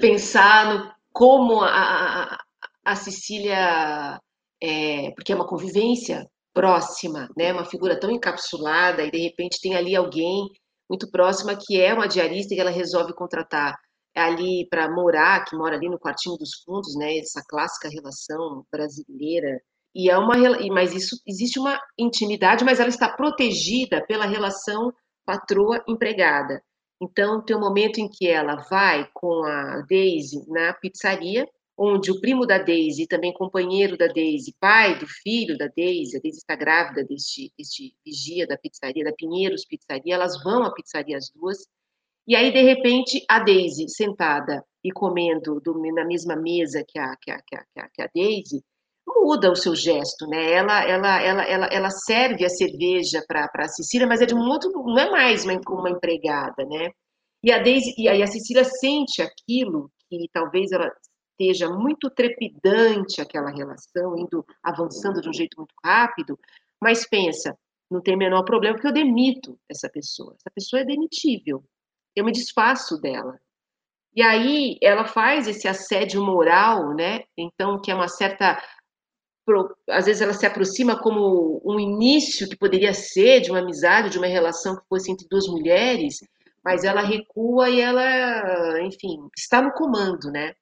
[0.00, 2.38] pensar no como a,
[2.84, 4.20] a, Cecília...
[4.60, 7.52] É, porque é uma convivência, próxima, né?
[7.52, 10.48] Uma figura tão encapsulada e de repente tem ali alguém
[10.88, 13.76] muito próxima que é uma diarista que ela resolve contratar
[14.14, 17.18] ali para morar, que mora ali no quartinho dos fundos, né?
[17.18, 19.60] Essa clássica relação brasileira
[19.94, 20.34] e é uma,
[20.72, 24.90] mas isso existe uma intimidade, mas ela está protegida pela relação
[25.26, 26.62] patroa-empregada.
[27.02, 31.46] Então, tem um momento em que ela vai com a Daisy na pizzaria,
[31.76, 36.20] onde o primo da Daisy, também companheiro da Daisy, pai do filho da Daisy, a
[36.20, 41.16] Daisy está grávida deste, deste vigia da pizzaria, da Pinheiros Pizzaria, elas vão à pizzaria
[41.16, 41.58] as duas,
[42.26, 47.14] e aí, de repente, a Daisy sentada e comendo do, na mesma mesa que a,
[47.16, 48.64] que a, que a, que a Daisy,
[49.06, 50.52] muda o seu gesto, né?
[50.52, 54.48] Ela, ela, ela, ela, ela serve a cerveja para a Cecília, mas é de um
[54.48, 56.90] outro, não é mais uma, uma empregada, né?
[57.44, 60.90] E a Daisy, e a Cecília sente aquilo que talvez ela
[61.38, 66.38] esteja muito trepidante aquela relação, indo avançando de um jeito muito rápido,
[66.80, 67.56] mas pensa,
[67.90, 70.34] não tem o menor problema porque eu demito essa pessoa.
[70.38, 71.62] Essa pessoa é demitível.
[72.14, 73.38] Eu me desfaço dela.
[74.14, 77.24] E aí ela faz esse assédio moral, né?
[77.36, 78.60] Então que é uma certa
[79.88, 84.18] às vezes ela se aproxima como um início que poderia ser de uma amizade, de
[84.18, 86.18] uma relação que fosse entre duas mulheres,
[86.64, 90.52] mas ela recua e ela, enfim, está no comando, né?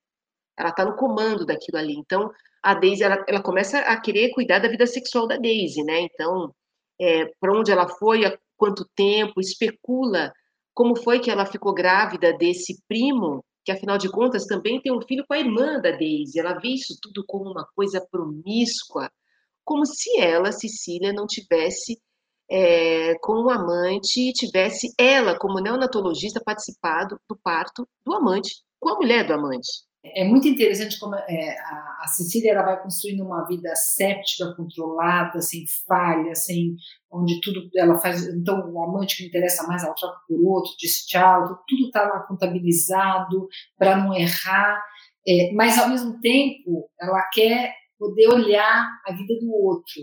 [0.58, 1.94] Ela está no comando daquilo ali.
[1.94, 2.30] Então,
[2.62, 6.00] a Daisy, ela, ela começa a querer cuidar da vida sexual da Daisy, né?
[6.00, 6.54] Então,
[7.00, 10.32] é, para onde ela foi, há quanto tempo, especula
[10.72, 15.00] como foi que ela ficou grávida desse primo, que afinal de contas também tem um
[15.00, 16.38] filho com a irmã da Daisy.
[16.38, 19.10] Ela vê isso tudo como uma coisa promíscua,
[19.64, 21.98] como se ela, Cecília, não tivesse
[22.50, 28.90] é, com um amante e tivesse ela, como neonatologista, participado do parto do amante, com
[28.90, 29.84] a mulher do amante.
[30.04, 35.40] É muito interessante como é, a, a Cecília ela vai construindo uma vida séptica, controlada,
[35.40, 36.76] sem falha, sem
[37.10, 38.26] onde tudo ela faz.
[38.28, 42.20] Então o amante que interessa mais ela troca por outro, diz tchau, tudo está lá
[42.20, 43.48] contabilizado
[43.78, 44.82] para não errar.
[45.26, 50.02] É, mas ao mesmo tempo ela quer poder olhar a vida do outro.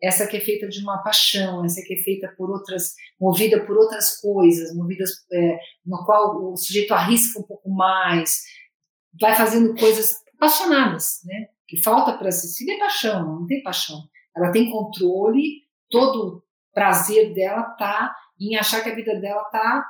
[0.00, 3.76] Essa que é feita de uma paixão, essa que é feita por outras, movida por
[3.76, 8.42] outras coisas, movidas é, no qual o sujeito arrisca um pouco mais,
[9.20, 11.48] vai fazendo coisas apaixonadas, né?
[11.66, 13.98] Que falta para Cecília é paixão, não tem paixão.
[14.36, 16.42] Ela tem controle, todo o
[16.72, 19.84] prazer dela tá em achar que a vida dela tá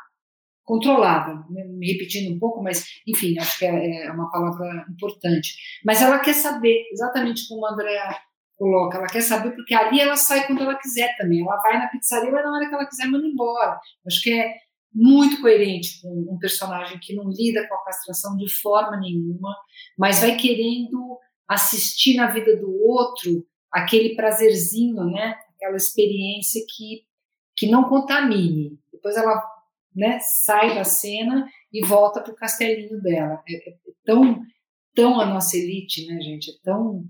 [0.64, 1.34] controlada.
[1.50, 1.64] Né?
[1.64, 5.54] Me repetindo um pouco, mas enfim, acho que é, é uma palavra importante.
[5.84, 8.16] Mas ela quer saber, exatamente como a Andrea
[8.56, 11.42] coloca, ela quer saber porque ali ela sai quando ela quiser também.
[11.42, 13.78] Ela vai na pizzaria, mas na hora que ela quiser manda embora.
[14.06, 14.52] Acho que é
[14.92, 19.54] muito coerente com um personagem que não lida com a castração de forma nenhuma,
[19.96, 25.34] mas vai querendo assistir na vida do outro aquele prazerzinho, né?
[25.54, 27.04] Aquela experiência que,
[27.56, 28.78] que não contamine.
[28.92, 29.42] Depois ela
[29.94, 33.42] né, sai da cena e volta para o castelinho dela.
[33.48, 33.74] É, é,
[34.04, 34.40] tão,
[34.94, 36.50] tão a nossa elite, né, gente?
[36.50, 37.04] É tão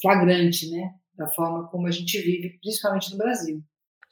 [0.00, 0.94] flagrante, né?
[1.14, 3.62] Da forma como a gente vive, principalmente no Brasil.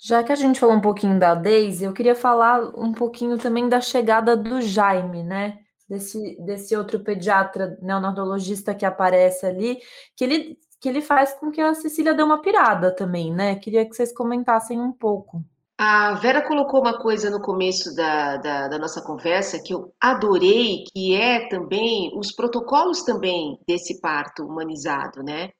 [0.02, 3.68] Já que a gente falou um pouquinho da Daisy, eu queria falar um pouquinho também
[3.68, 5.58] da chegada do Jaime, né?
[5.86, 9.78] Desse, desse outro pediatra neonatologista que aparece ali,
[10.16, 13.56] que ele, que ele faz com que a Cecília dê uma pirada também, né?
[13.56, 15.44] Queria que vocês comentassem um pouco.
[15.76, 20.84] A Vera colocou uma coisa no começo da, da, da, nossa conversa que eu adorei,
[20.92, 25.50] que é também os protocolos também desse parto humanizado, né?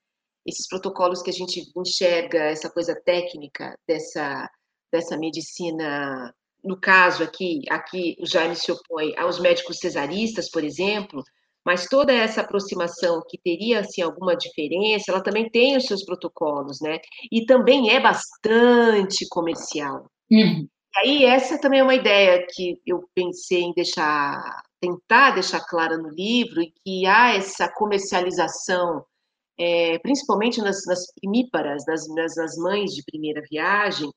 [0.51, 4.49] Esses protocolos que a gente enxerga, essa coisa técnica dessa,
[4.93, 11.23] dessa medicina, no caso aqui, aqui o Jaime se opõe aos médicos cesaristas, por exemplo,
[11.65, 16.81] mas toda essa aproximação que teria assim alguma diferença, ela também tem os seus protocolos,
[16.81, 16.99] né?
[17.31, 20.11] E também é bastante comercial.
[20.31, 20.67] Uhum.
[20.67, 25.97] E aí essa também é uma ideia que eu pensei em deixar, tentar deixar clara
[25.97, 29.05] no livro e que há essa comercialização
[29.61, 34.11] é, principalmente nas, nas primíparas, nas, nas, nas mães de primeira viagem,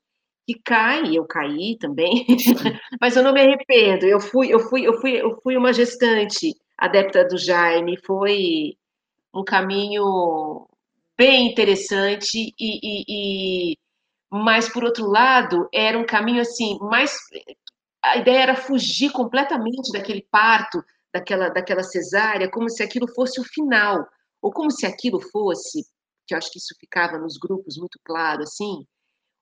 [0.46, 2.26] que caem, eu caí também,
[3.00, 4.06] mas eu não me arrependo.
[4.06, 8.76] Eu fui, eu fui, eu fui, eu fui uma gestante adepta do Jaime, foi
[9.34, 10.66] um caminho
[11.18, 13.04] bem interessante e, e,
[13.72, 13.76] e
[14.30, 17.16] mas por outro lado era um caminho assim mais
[18.02, 23.44] a ideia era fugir completamente daquele parto, daquela daquela cesárea, como se aquilo fosse o
[23.44, 24.04] final,
[24.44, 25.86] ou como se aquilo fosse,
[26.26, 28.86] que eu acho que isso ficava nos grupos muito claro, assim,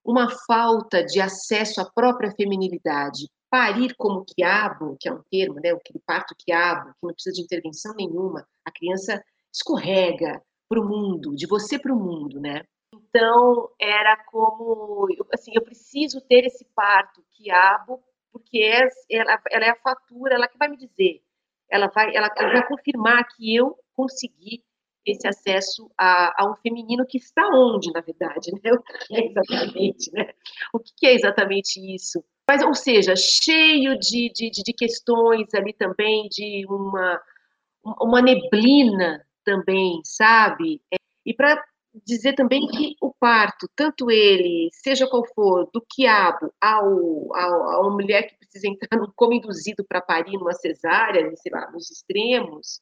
[0.01, 3.27] uma falta de acesso à própria feminilidade.
[3.49, 7.41] Parir como quiabo, que é um termo, né, aquele parto quiabo, que não precisa de
[7.41, 9.21] intervenção nenhuma, a criança
[9.53, 12.63] escorrega para o mundo, de você para o mundo, né?
[12.93, 18.01] Então, era como, assim, eu preciso ter esse parto quiabo,
[18.31, 21.21] porque é, ela, ela é a fatura, ela que vai me dizer,
[21.69, 24.63] ela vai, ela, ela vai confirmar que eu consegui
[25.05, 28.71] esse acesso a, a, um feminino que está onde, na verdade, né?
[28.71, 30.29] O que é exatamente, né?
[30.73, 32.23] O que é exatamente isso?
[32.47, 37.21] Mas, ou seja, cheio de, de, de questões ali também, de uma,
[38.01, 40.81] uma neblina também, sabe?
[41.25, 41.63] E para
[42.05, 47.81] dizer também que o parto, tanto ele, seja qual for, do quiabo ao, ao, a
[47.81, 51.91] uma mulher que precisa entrar no coma induzido para parir numa cesárea, sei lá, nos
[51.91, 52.81] extremos,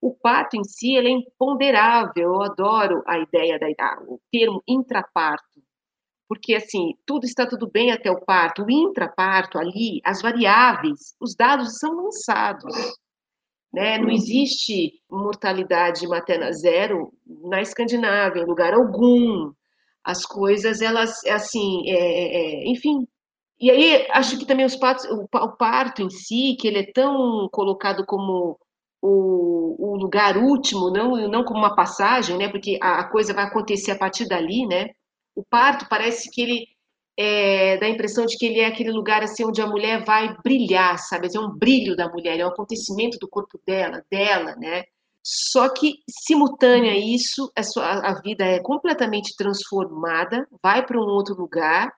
[0.00, 2.34] o parto em si ele é imponderável.
[2.34, 3.68] Eu adoro a ideia da
[4.06, 5.62] o termo intraparto,
[6.28, 8.64] porque assim tudo está tudo bem até o parto.
[8.64, 12.74] O intraparto ali, as variáveis, os dados são lançados.
[13.72, 13.98] Né?
[13.98, 19.52] Não existe mortalidade materna zero na Escandinávia, em lugar algum.
[20.02, 23.06] As coisas, elas, assim, é, é, é enfim.
[23.60, 26.92] E aí, acho que também os partos, o, o parto em si, que ele é
[26.92, 28.58] tão colocado como
[29.00, 32.48] o, o, lugar último, não, não como uma passagem, né?
[32.48, 34.90] Porque a, a, coisa vai acontecer a partir dali, né?
[35.34, 36.66] O parto parece que ele
[37.18, 40.36] é, dá a impressão de que ele é aquele lugar assim onde a mulher vai
[40.42, 41.28] brilhar, sabe?
[41.34, 44.84] É um brilho da mulher, é um acontecimento do corpo dela, dela, né?
[45.22, 51.04] Só que simultânea a isso, a, sua, a vida é completamente transformada, vai para um
[51.04, 51.92] outro lugar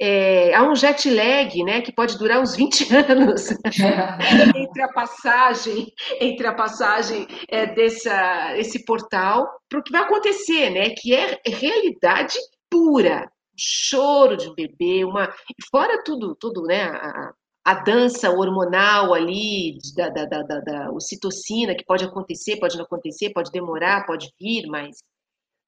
[0.00, 3.50] é, há um jet lag, né, que pode durar uns 20 anos
[4.56, 10.70] entre a passagem, entre a passagem é, dessa, esse portal para o que vai acontecer,
[10.70, 12.36] né, que é realidade
[12.70, 15.32] pura, choro de um bebê, uma
[15.70, 17.32] fora tudo, tudo, né, a,
[17.64, 22.84] a dança hormonal ali da, da, da, da, da ocitocina que pode acontecer, pode não
[22.84, 24.98] acontecer, pode demorar, pode vir, mas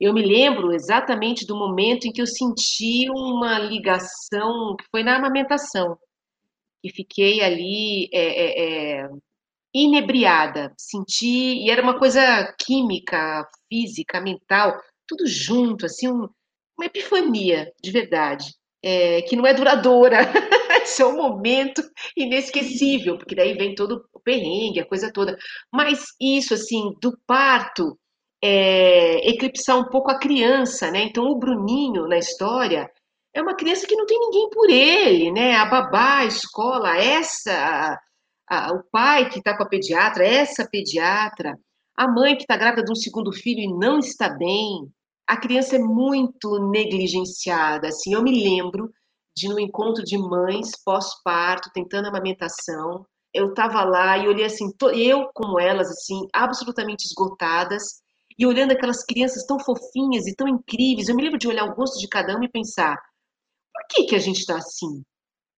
[0.01, 5.16] eu me lembro exatamente do momento em que eu senti uma ligação, que foi na
[5.16, 5.99] amamentação,
[6.82, 9.09] que fiquei ali é, é, é,
[9.74, 16.28] inebriada, senti, e era uma coisa química, física, mental, tudo junto, assim, um,
[16.76, 20.18] uma epifania, de verdade, é, que não é duradoura,
[20.82, 21.82] esse é um momento
[22.16, 25.36] inesquecível, porque daí vem todo o perrengue, a coisa toda,
[25.72, 27.99] mas isso, assim, do parto,
[28.47, 31.03] é, eclipsar um pouco a criança, né?
[31.05, 32.88] Então o Bruninho na história
[33.34, 35.57] é uma criança que não tem ninguém por ele, né?
[35.57, 37.99] A babá, a escola, essa,
[38.49, 41.59] a, a, o pai que está com a pediatra, essa pediatra,
[41.97, 44.90] a mãe que está grávida de um segundo filho e não está bem.
[45.26, 47.88] A criança é muito negligenciada.
[47.88, 48.90] Assim, eu me lembro
[49.36, 53.05] de um encontro de mães pós-parto, tentando amamentação.
[53.34, 58.01] Eu estava lá e olhei assim, eu como elas, assim, absolutamente esgotadas,
[58.39, 61.74] e olhando aquelas crianças tão fofinhas e tão incríveis, eu me lembro de olhar o
[61.74, 62.97] rosto de cada uma e pensar:
[63.72, 65.03] por que, que a gente está assim?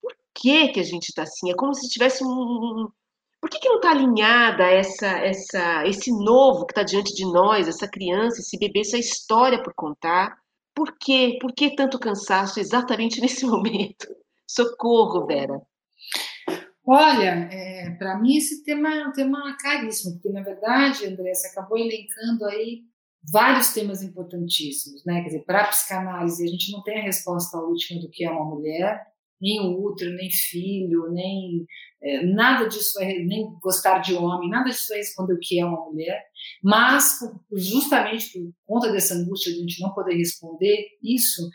[0.02, 1.50] Por que, que a gente está assim?
[1.50, 2.88] É como se tivesse um.
[3.40, 7.68] Por que, que não está alinhada essa, essa, esse novo que está diante de nós,
[7.68, 10.36] essa criança, esse bebê, essa história por contar?
[10.74, 11.38] Por quê?
[11.40, 14.06] Por que tanto cansaço exatamente nesse momento?
[14.46, 15.60] Socorro, Vera.
[16.90, 21.48] Olha, é, para mim esse tema é um tema caríssimo, porque na verdade, André, você
[21.48, 22.80] acabou elencando aí
[23.30, 25.20] vários temas importantíssimos, né?
[25.20, 28.30] Quer dizer, para a psicanálise a gente não tem a resposta última do que é
[28.30, 29.02] uma mulher,
[29.38, 31.66] nem o útero, nem filho, nem
[32.02, 35.66] é, nada disso vai, nem gostar de homem, nada disso vai responder o que é
[35.66, 36.24] uma mulher,
[36.62, 37.18] mas
[37.52, 41.50] justamente por conta dessa angústia de a gente não poder responder isso,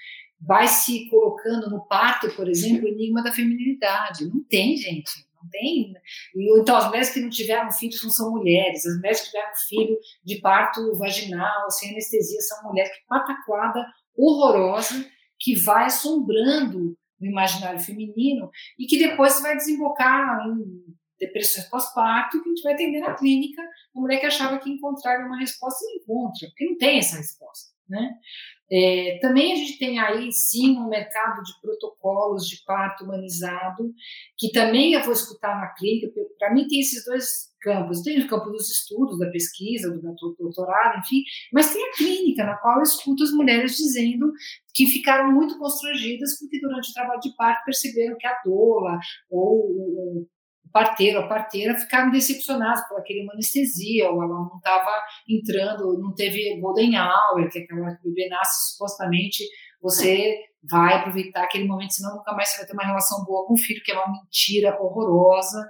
[0.45, 4.25] vai se colocando no parto, por exemplo, o enigma da feminilidade.
[4.25, 5.11] Não tem, gente.
[5.41, 5.93] Não tem.
[6.35, 8.85] E, então, as mulheres que não tiveram filhos não são mulheres.
[8.85, 12.91] As mulheres que tiveram filho de parto vaginal, sem anestesia, são mulheres.
[12.91, 13.85] Que pataquada
[14.15, 15.05] horrorosa
[15.39, 22.49] que vai assombrando o imaginário feminino e que depois vai desembocar em depressões pós-parto que
[22.49, 23.61] a gente vai atender na clínica.
[23.95, 27.71] A mulher que achava que encontraria uma resposta não encontra, porque não tem essa resposta.
[27.87, 28.11] Né?
[28.75, 33.93] É, também a gente tem aí, sim, um mercado de protocolos de parto humanizado,
[34.35, 38.01] que também eu vou escutar na clínica, para mim tem esses dois campos.
[38.01, 42.57] Tem o campo dos estudos, da pesquisa, do doutorado, enfim, mas tem a clínica, na
[42.57, 44.31] qual eu escuto as mulheres dizendo
[44.73, 48.97] que ficaram muito constrangidas porque durante o trabalho de parto perceberam que a doula
[49.29, 50.27] ou
[50.73, 54.91] parteiro, a parteira ficaram decepcionados por aquele anestesia, ou ela não estava
[55.29, 59.43] entrando, não teve golden hour, que é aquela bebê nasce, supostamente
[59.81, 60.35] você
[60.69, 63.57] vai aproveitar aquele momento, senão nunca mais você vai ter uma relação boa com o
[63.57, 65.65] filho, que é uma mentira horrorosa.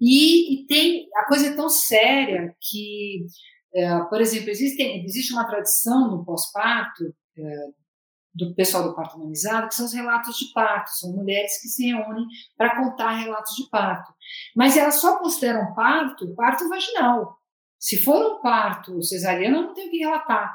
[0.00, 3.26] E, e tem, a coisa é tão séria que,
[3.74, 7.04] é, por exemplo, existe, existe uma tradição no pós-parto,
[7.38, 7.83] é,
[8.34, 11.86] do pessoal do parto humanizado, que são os relatos de parto, são mulheres que se
[11.86, 12.26] reúnem
[12.56, 14.12] para contar relatos de parto.
[14.56, 17.38] Mas elas só consideram parto, parto vaginal.
[17.78, 20.52] Se for um parto cesariano, eu não tenho que relatar.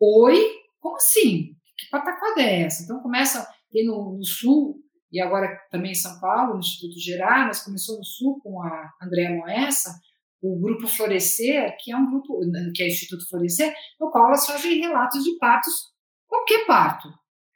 [0.00, 0.40] Oi?
[0.80, 1.54] Como assim?
[1.76, 2.84] Que pataquada é essa?
[2.84, 4.82] Então começa, tem no, no Sul,
[5.12, 8.90] e agora também em São Paulo, no Instituto Gerar, mas começou no Sul com a
[9.02, 10.00] Andréa Moessa,
[10.40, 12.40] o Grupo Florescer, que é um grupo,
[12.74, 15.91] que é o Instituto Florescer, no qual elas fazem relatos de partos,
[16.32, 17.08] qualquer parto.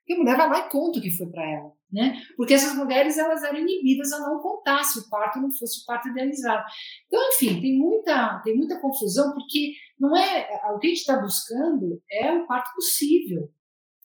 [0.06, 2.22] E a mulher vai lá e conta o que foi para ela, né?
[2.36, 5.86] Porque essas mulheres elas eram inibidas a não contar se o parto não fosse o
[5.86, 6.64] parto idealizado.
[7.06, 11.20] Então, enfim, tem muita tem muita confusão porque não é o que a gente está
[11.20, 13.50] buscando é o parto possível.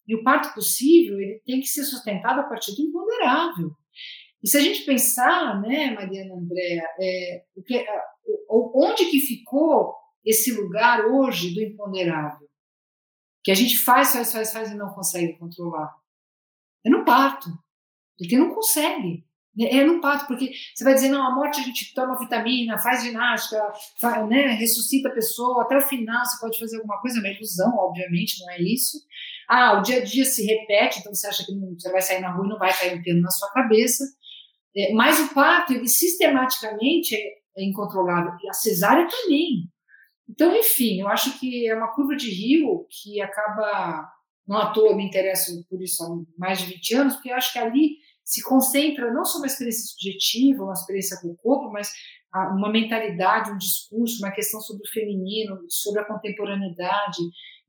[0.07, 3.71] E o parto possível ele tem que ser sustentado a partir do imponderável.
[4.43, 7.43] E se a gente pensar, né, Mariana Andréa, é,
[8.49, 9.93] onde que ficou
[10.25, 12.50] esse lugar hoje do imponderável?
[13.43, 15.95] Que a gente faz, faz, faz, faz e não consegue controlar.
[16.85, 17.49] É no parto.
[18.17, 19.25] Porque não consegue.
[19.59, 22.77] É, é no parto, porque você vai dizer, não, a morte a gente toma vitamina,
[22.77, 23.61] faz ginástica,
[23.99, 27.29] faz, né, ressuscita a pessoa, até o final você pode fazer alguma coisa, é uma
[27.29, 28.97] ilusão, obviamente, não é isso.
[29.49, 32.21] Ah, o dia a dia se repete, então você acha que não, você vai sair
[32.21, 34.05] na rua e não vai cair um na sua cabeça.
[34.75, 37.19] É, mas o parto, ele sistematicamente é,
[37.57, 39.69] é incontrolável, e a cesárea também.
[40.31, 44.09] Então, enfim, eu acho que é uma curva de rio que acaba,
[44.47, 46.07] não à toa me interesso por isso há
[46.39, 49.83] mais de 20 anos, porque eu acho que ali se concentra não só uma experiência
[49.87, 51.91] subjetiva, uma experiência com o corpo, mas
[52.33, 57.19] uma mentalidade, um discurso, uma questão sobre o feminino, sobre a contemporaneidade,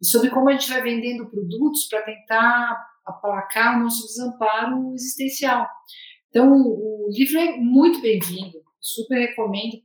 [0.01, 5.67] e sobre como a gente vai vendendo produtos para tentar aplacar o nosso desamparo existencial.
[6.29, 9.83] Então, o livro é muito bem-vindo, super recomendo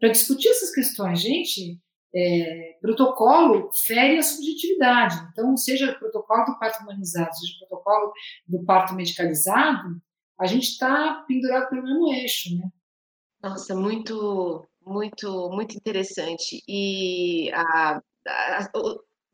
[0.00, 1.20] para discutir essas questões.
[1.20, 1.78] Gente,
[2.18, 5.16] é, protocolo fere a subjetividade.
[5.30, 8.12] Então, seja protocolo do parto humanizado, seja protocolo
[8.46, 10.00] do parto medicalizado,
[10.38, 12.68] a gente está pendurado pelo mesmo eixo, né?
[13.42, 16.62] Nossa, muito, muito, muito interessante.
[16.66, 18.70] E a, a,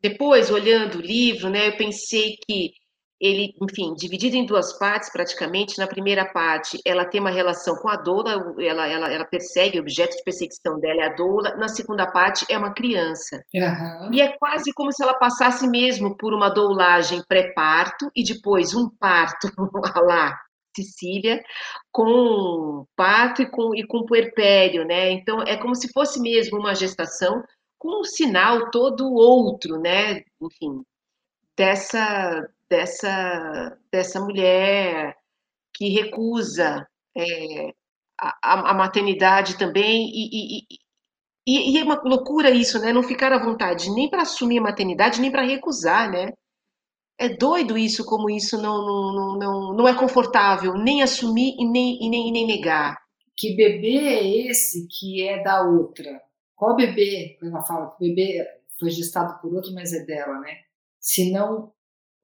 [0.01, 2.73] depois, olhando o livro, né, eu pensei que
[3.19, 5.77] ele, enfim, dividido em duas partes praticamente.
[5.77, 9.81] Na primeira parte, ela tem uma relação com a doula, ela, ela, ela persegue, o
[9.81, 11.55] objeto de perseguição dela é a doula.
[11.55, 13.43] Na segunda parte, é uma criança.
[13.53, 14.13] Uhum.
[14.13, 18.89] E é quase como se ela passasse mesmo por uma doulagem pré-parto e depois um
[18.89, 19.49] parto
[20.05, 20.37] lá.
[20.75, 21.41] Sicília,
[21.89, 25.09] com parto e com, e com puerpério, né?
[25.09, 27.41] Então, é como se fosse mesmo uma gestação
[27.77, 30.21] com um sinal todo outro, né?
[30.41, 30.83] Enfim,
[31.55, 35.15] dessa, dessa, dessa mulher
[35.73, 37.71] que recusa é,
[38.19, 40.77] a, a, maternidade também e, e,
[41.47, 42.91] e, e, é uma loucura isso, né?
[42.93, 46.31] Não ficar à vontade nem para assumir a maternidade, nem para recusar, né?
[47.17, 52.03] É doido isso, como isso não, não, não, não é confortável, nem assumir e nem,
[52.03, 52.97] e nem, e nem negar.
[53.37, 56.21] Que bebê é esse que é da outra?
[56.55, 57.37] Qual bebê?
[57.41, 58.45] Ela fala que o bebê
[58.79, 60.57] foi gestado por outro, mas é dela, né?
[60.99, 61.71] Se não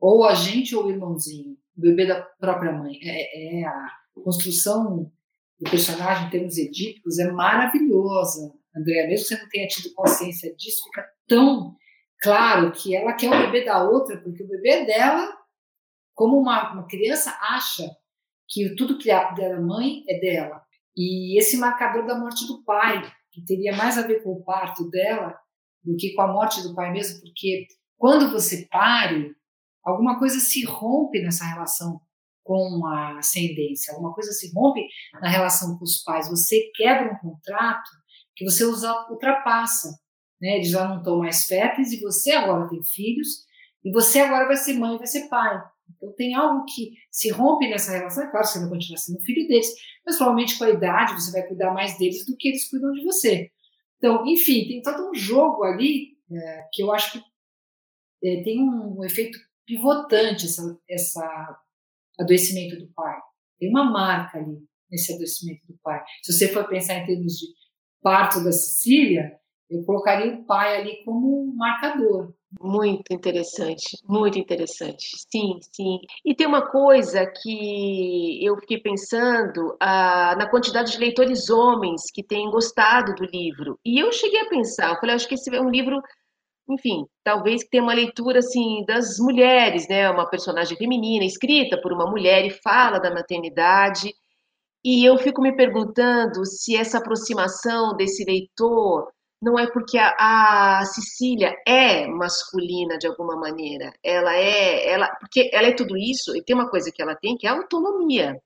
[0.01, 2.97] ou a gente ou o irmãozinho, o bebê da própria mãe.
[3.03, 3.87] É, é a
[4.23, 5.11] construção
[5.59, 9.07] do personagem em termos edípicos é maravilhosa, Andréa.
[9.07, 11.75] Mesmo que você não tenha tido consciência disso, fica tão
[12.19, 15.31] claro que ela quer o bebê da outra, porque o bebê dela,
[16.15, 17.87] como uma, uma criança, acha
[18.49, 20.63] que tudo que é da mãe é dela.
[20.97, 24.89] E esse marcador da morte do pai, que teria mais a ver com o parto
[24.89, 25.37] dela
[25.83, 29.35] do que com a morte do pai mesmo, porque quando você pare,
[29.83, 32.01] alguma coisa se rompe nessa relação
[32.43, 34.81] com a ascendência, alguma coisa se rompe
[35.21, 36.29] na relação com os pais.
[36.29, 37.89] Você quebra um contrato
[38.35, 39.89] que você ultrapassa.
[40.41, 40.55] Né?
[40.55, 43.45] Eles já não estão mais férteis e você agora tem filhos
[43.83, 45.61] e você agora vai ser mãe, vai ser pai.
[45.95, 48.23] Então tem algo que se rompe nessa relação.
[48.23, 49.71] É claro, você vai continuar sendo filho deles,
[50.05, 53.03] mas provavelmente com a idade você vai cuidar mais deles do que eles cuidam de
[53.03, 53.51] você.
[53.97, 57.23] Então, enfim, tem todo um jogo ali é, que eu acho que
[58.23, 59.37] é, tem um, um efeito
[59.71, 61.59] pivotante essa, essa
[62.19, 63.17] adoecimento do pai.
[63.57, 64.57] Tem uma marca ali
[64.89, 66.03] nesse adoecimento do pai.
[66.21, 67.47] Se você for pensar em termos de
[68.01, 69.31] parto da Sicília,
[69.69, 72.33] eu colocaria o pai ali como um marcador.
[72.59, 75.07] Muito interessante, muito interessante.
[75.31, 75.99] Sim, sim.
[76.25, 82.21] E tem uma coisa que eu fiquei pensando ah, na quantidade de leitores homens que
[82.21, 83.79] têm gostado do livro.
[83.85, 86.01] E eu cheguei a pensar, eu falei, acho que esse é um livro
[86.73, 90.09] enfim, talvez tenha uma leitura assim das mulheres, né?
[90.09, 94.13] Uma personagem feminina escrita por uma mulher e fala da maternidade.
[94.83, 99.11] E eu fico me perguntando se essa aproximação desse leitor
[99.41, 103.93] não é porque a, a Cecília é masculina de alguma maneira.
[104.03, 106.35] Ela é, ela, porque ela é tudo isso.
[106.35, 108.41] E tem uma coisa que ela tem que é autonomia.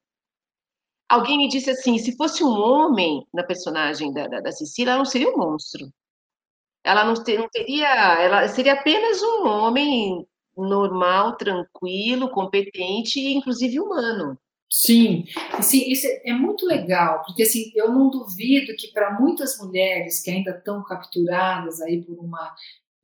[1.09, 4.99] Alguém me disse assim, se fosse um homem na personagem da, da, da Cecília, ela
[4.99, 5.87] não seria um monstro
[6.85, 10.25] ela não, ter, não teria, ela seria apenas um homem
[10.55, 14.37] normal, tranquilo, competente e inclusive humano.
[14.71, 15.25] Sim,
[15.61, 20.29] sim, isso é muito legal, porque assim, eu não duvido que para muitas mulheres que
[20.29, 22.53] ainda estão capturadas aí por uma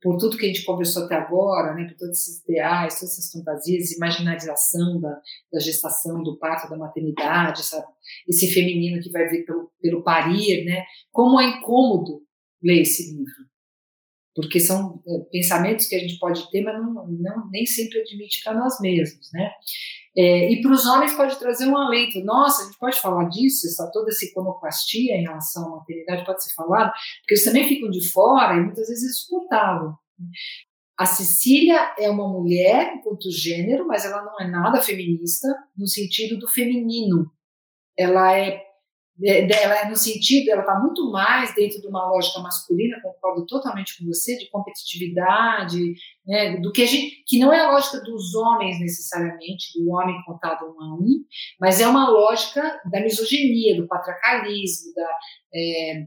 [0.02, 3.30] por tudo que a gente conversou até agora, né, por todos esses ideais, todas essas
[3.30, 5.20] fantasias, imaginarização da,
[5.52, 7.62] da gestação, do parto, da maternidade,
[8.28, 10.84] esse feminino que vai vir pelo, pelo parir, né?
[11.12, 12.20] Como é incômodo
[12.60, 13.51] ler esse livro,
[14.34, 18.42] porque são é, pensamentos que a gente pode ter, mas não, não nem sempre admite
[18.42, 19.50] para nós mesmos, né?
[20.16, 22.22] É, e para os homens pode trazer um alento.
[22.24, 26.44] Nossa, a gente pode falar disso, essa, toda essa iconoclastia em relação à maternidade pode
[26.44, 29.92] ser falada, porque eles também ficam de fora e muitas vezes é insuportável.
[30.98, 36.38] A Cecília é uma mulher enquanto gênero, mas ela não é nada feminista no sentido
[36.38, 37.30] do feminino.
[37.98, 38.62] Ela é
[39.24, 43.96] ela é no sentido, ela está muito mais dentro de uma lógica masculina, concordo totalmente
[43.98, 45.94] com você, de competitividade,
[46.26, 50.20] né, do que a gente, que não é a lógica dos homens necessariamente, do homem
[50.26, 51.24] contado um a um,
[51.60, 55.10] mas é uma lógica da misoginia, do patriarcalismo, da,
[55.54, 56.06] é,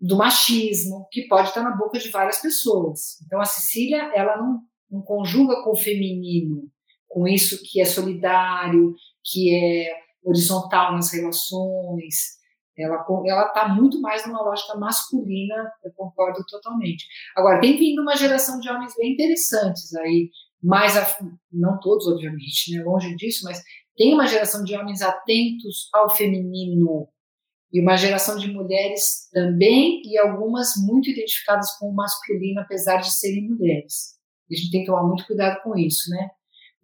[0.00, 3.20] do machismo, que pode estar na boca de várias pessoas.
[3.24, 4.60] Então a Cecília, ela não,
[4.90, 6.68] não conjuga com o feminino,
[7.08, 12.38] com isso que é solidário, que é horizontal nas relações,
[12.76, 17.04] ela ela está muito mais numa lógica masculina, eu concordo totalmente.
[17.36, 20.30] Agora, tem vindo uma geração de homens bem interessantes aí,
[20.62, 20.94] mais
[21.52, 23.62] não todos, obviamente, né, longe disso, mas
[23.96, 27.08] tem uma geração de homens atentos ao feminino
[27.72, 33.12] e uma geração de mulheres também e algumas muito identificadas com o masculino, apesar de
[33.12, 34.16] serem mulheres.
[34.50, 36.30] a gente tem que tomar muito cuidado com isso, né?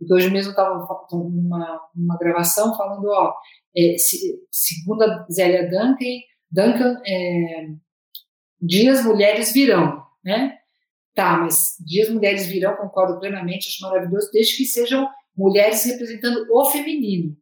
[0.04, 3.34] Porque hoje mesmo estava numa, numa gravação falando, ó,
[3.74, 6.04] é, se, segundo a Zélia Duncan,
[6.50, 7.68] Duncan é,
[8.60, 10.58] dias mulheres virão, né?
[11.14, 16.64] Tá, mas dias mulheres virão, concordo plenamente, acho maravilhoso, desde que sejam mulheres representando o
[16.66, 17.36] feminino.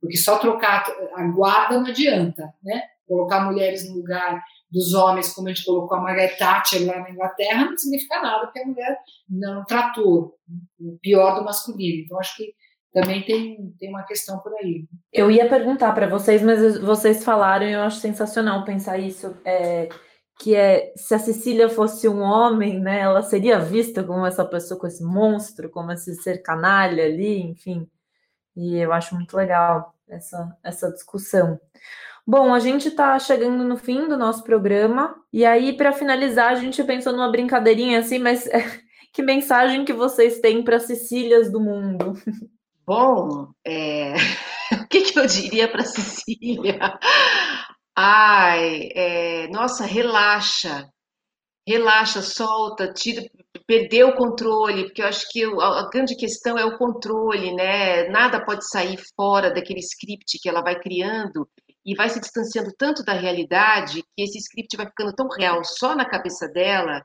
[0.00, 0.84] Porque só trocar
[1.14, 2.82] a guarda não adianta, né?
[3.06, 7.10] Colocar mulheres no lugar dos homens, como a gente colocou a Margaret Thatcher lá na
[7.10, 8.98] Inglaterra, não significa nada, porque a mulher
[9.28, 10.34] não tratou
[10.80, 12.02] o pior do masculino.
[12.04, 12.54] Então, acho que
[12.92, 14.86] também tem, tem uma questão por aí.
[15.12, 19.36] Eu ia perguntar para vocês, mas vocês falaram e eu acho sensacional pensar isso.
[19.44, 19.88] É,
[20.38, 24.78] que é se a Cecília fosse um homem, né, ela seria vista como essa pessoa,
[24.78, 27.88] com esse monstro, como esse ser canalha ali, enfim.
[28.56, 31.58] E eu acho muito legal essa, essa discussão.
[32.26, 36.54] Bom, a gente está chegando no fim do nosso programa, e aí, para finalizar, a
[36.54, 38.48] gente pensou numa brincadeirinha assim, mas
[39.12, 42.14] que mensagem que vocês têm para Cecílias do mundo?
[42.86, 44.14] Bom, é...
[44.72, 46.98] o que, que, eu diria para Cecília?
[47.94, 49.48] Ai, é...
[49.48, 50.88] nossa, relaxa,
[51.68, 53.22] relaxa, solta, tira,
[53.66, 58.08] perdeu o controle, porque eu acho que a grande questão é o controle, né?
[58.08, 61.46] Nada pode sair fora daquele script que ela vai criando
[61.84, 65.94] e vai se distanciando tanto da realidade que esse script vai ficando tão real só
[65.94, 67.04] na cabeça dela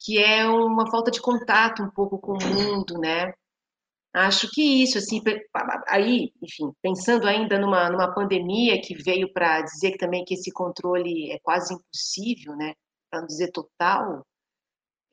[0.00, 3.32] que é uma falta de contato um pouco com o mundo, né?
[4.12, 5.20] Acho que isso, assim,
[5.86, 11.30] aí, enfim, pensando ainda numa, numa pandemia que veio para dizer também que esse controle
[11.30, 12.74] é quase impossível, né?
[13.10, 14.26] Para não dizer total,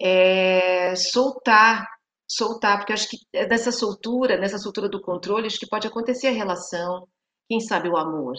[0.01, 1.87] é soltar,
[2.27, 3.17] soltar, porque acho que
[3.47, 7.07] nessa soltura, nessa soltura do controle, acho que pode acontecer a relação,
[7.47, 8.35] quem sabe o amor,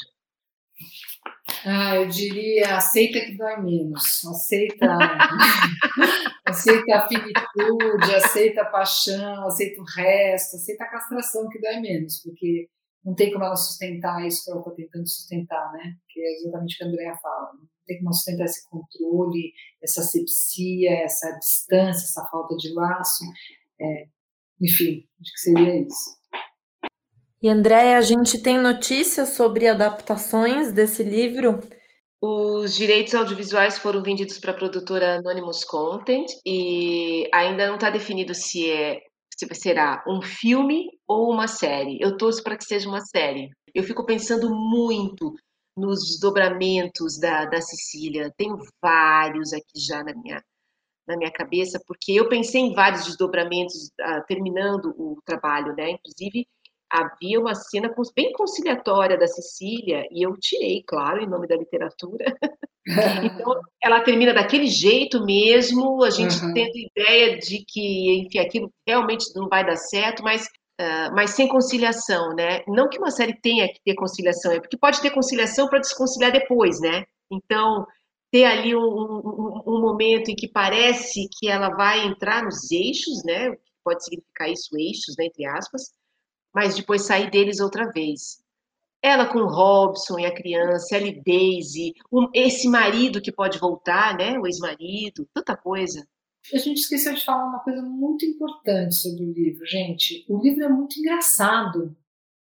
[1.64, 4.86] ah, eu diria aceita que dói menos, aceita,
[6.46, 12.22] aceita a finitude, aceita a paixão, aceita o resto, aceita a castração que dói menos,
[12.22, 12.68] porque
[13.04, 15.94] não tem como ela sustentar isso que ela está tentando sustentar, né?
[16.08, 17.52] Que é exatamente o que a Andrea fala.
[17.54, 19.52] Não tem como sustentar esse controle,
[19.82, 23.24] essa asepsia, essa distância, essa falta de laço.
[23.80, 24.08] É,
[24.60, 26.17] enfim, acho que seria isso.
[27.40, 31.60] E André, a gente tem notícias sobre adaptações desse livro?
[32.20, 38.34] Os direitos audiovisuais foram vendidos para a produtora Anonymous Content e ainda não está definido
[38.34, 39.00] se é
[39.38, 41.96] se será um filme ou uma série.
[42.00, 43.50] Eu torço para que seja uma série.
[43.72, 45.32] Eu fico pensando muito
[45.76, 48.34] nos desdobramentos da, da Cecília.
[48.36, 50.42] Tenho vários aqui já na minha,
[51.06, 55.90] na minha cabeça, porque eu pensei em vários desdobramentos uh, terminando o trabalho, né?
[55.90, 56.44] Inclusive,
[56.90, 62.24] havia uma cena bem conciliatória da Cecília, e eu tirei, claro, em nome da literatura.
[63.24, 66.54] então, ela termina daquele jeito mesmo, a gente uhum.
[66.54, 70.46] tendo ideia de que, enfim, aquilo realmente não vai dar certo, mas,
[70.80, 72.62] uh, mas sem conciliação, né?
[72.66, 76.32] Não que uma série tenha que ter conciliação, é porque pode ter conciliação para desconciliar
[76.32, 77.04] depois, né?
[77.30, 77.86] Então,
[78.30, 83.22] ter ali um, um, um, momento em que parece que ela vai entrar nos eixos,
[83.24, 83.54] né?
[83.84, 85.94] Pode significar isso, eixos, né, entre aspas,
[86.58, 88.42] mas depois sair deles outra vez.
[89.00, 94.18] Ela com Robson e a criança, ela e Daisy, um, esse marido que pode voltar,
[94.18, 94.36] né?
[94.40, 96.04] O ex-marido, tanta coisa.
[96.52, 100.24] A gente esqueceu de falar uma coisa muito importante sobre o livro, gente.
[100.28, 101.96] O livro é muito engraçado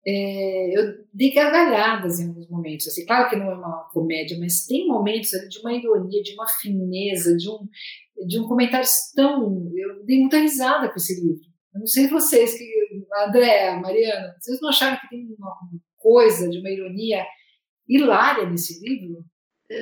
[0.10, 2.88] é, eu dei gargalhadas em alguns momentos.
[2.88, 6.34] Assim, claro que não é uma comédia, mas tem momentos ali de uma ironia, de
[6.34, 7.68] uma fineza, de um,
[8.26, 9.70] de um comentário tão.
[9.76, 11.42] Eu dei muita risada com esse livro.
[11.74, 16.50] Eu não sei vocês, que, André, Mariana, vocês não acharam que tem uma, uma coisa
[16.50, 17.26] de uma ironia
[17.88, 19.24] hilária nesse livro?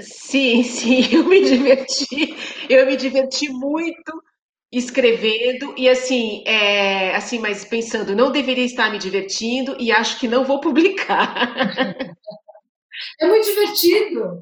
[0.02, 2.36] Sim, sim, eu me diverti.
[2.70, 4.24] Eu me diverti muito
[4.72, 10.28] escrevendo e assim, é, assim, mas pensando, não deveria estar me divertindo e acho que
[10.28, 11.34] não vou publicar.
[13.20, 14.42] É muito divertido.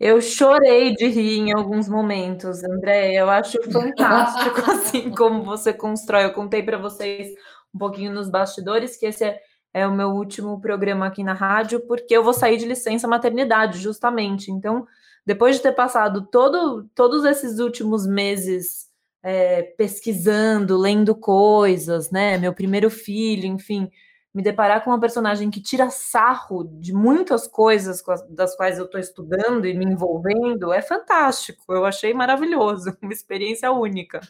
[0.00, 3.14] Eu chorei de rir em alguns momentos, André.
[3.14, 6.24] Eu acho fantástico assim como você constrói.
[6.24, 7.32] Eu contei para vocês
[7.74, 9.40] um pouquinho nos bastidores que esse é,
[9.72, 13.78] é o meu último programa aqui na rádio, porque eu vou sair de licença maternidade,
[13.78, 14.50] justamente.
[14.50, 14.86] Então,
[15.24, 18.88] depois de ter passado todo, todos esses últimos meses
[19.22, 22.38] é, pesquisando, lendo coisas, né?
[22.38, 23.90] Meu primeiro filho, enfim,
[24.34, 29.00] me deparar com uma personagem que tira sarro de muitas coisas das quais eu estou
[29.00, 31.72] estudando e me envolvendo é fantástico.
[31.72, 34.20] Eu achei maravilhoso, uma experiência única.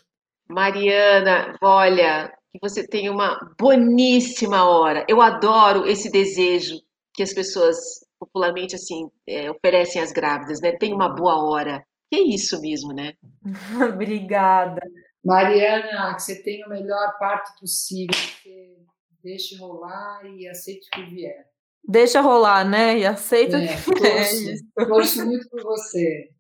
[0.49, 5.05] Mariana, olha, que você tem uma boníssima hora.
[5.09, 6.81] Eu adoro esse desejo
[7.15, 7.77] que as pessoas
[8.19, 10.73] popularmente assim é, oferecem às grávidas, né?
[10.73, 11.85] Tem uma boa hora.
[12.11, 13.15] Que é isso mesmo, né?
[13.93, 14.81] Obrigada.
[15.25, 18.77] Mariana, que você tenha o melhor parto possível, que
[19.23, 21.47] deixe rolar e aceite o que vier.
[21.87, 22.99] Deixa rolar, né?
[22.99, 24.59] E aceita é, o que vier.
[24.75, 26.31] Torço, torço muito por você.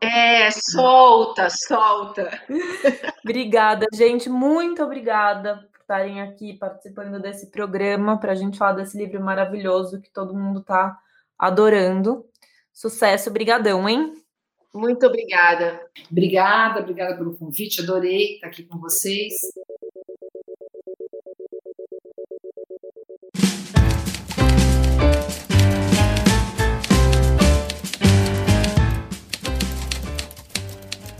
[0.00, 2.30] É, solta, solta.
[3.24, 4.28] Obrigada, gente.
[4.28, 10.00] Muito obrigada por estarem aqui participando desse programa para a gente falar desse livro maravilhoso
[10.00, 10.98] que todo mundo está
[11.38, 12.24] adorando.
[12.72, 14.12] Sucesso, brigadão, hein?
[14.74, 15.80] Muito obrigada.
[16.10, 19.34] Obrigada, obrigada pelo convite, adorei estar aqui com vocês.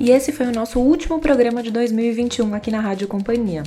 [0.04, 3.62] E esse foi o nosso último programa de 2021 aqui na Rádio Companhia.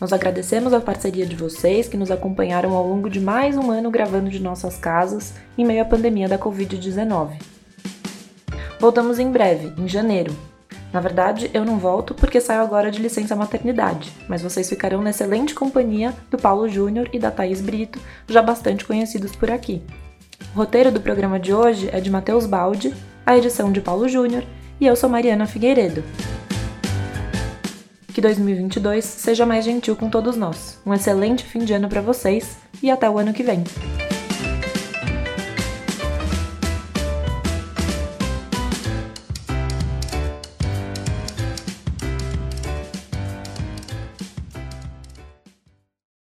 [0.00, 3.88] Nós agradecemos a parceria de vocês que nos acompanharam ao longo de mais um ano
[3.88, 7.40] gravando de nossas casas em meio à pandemia da Covid-19.
[8.80, 10.34] Voltamos em breve, em janeiro.
[10.92, 15.10] Na verdade, eu não volto porque saio agora de licença maternidade, mas vocês ficarão na
[15.10, 19.80] excelente companhia do Paulo Júnior e da Thaís Brito, já bastante conhecidos por aqui.
[20.52, 22.92] O roteiro do programa de hoje é de Matheus Baldi,
[23.24, 24.42] a edição de Paulo Júnior
[24.80, 26.04] e eu sou Mariana Figueiredo.
[28.12, 30.80] Que 2022 seja mais gentil com todos nós.
[30.84, 33.62] Um excelente fim de ano para vocês e até o ano que vem.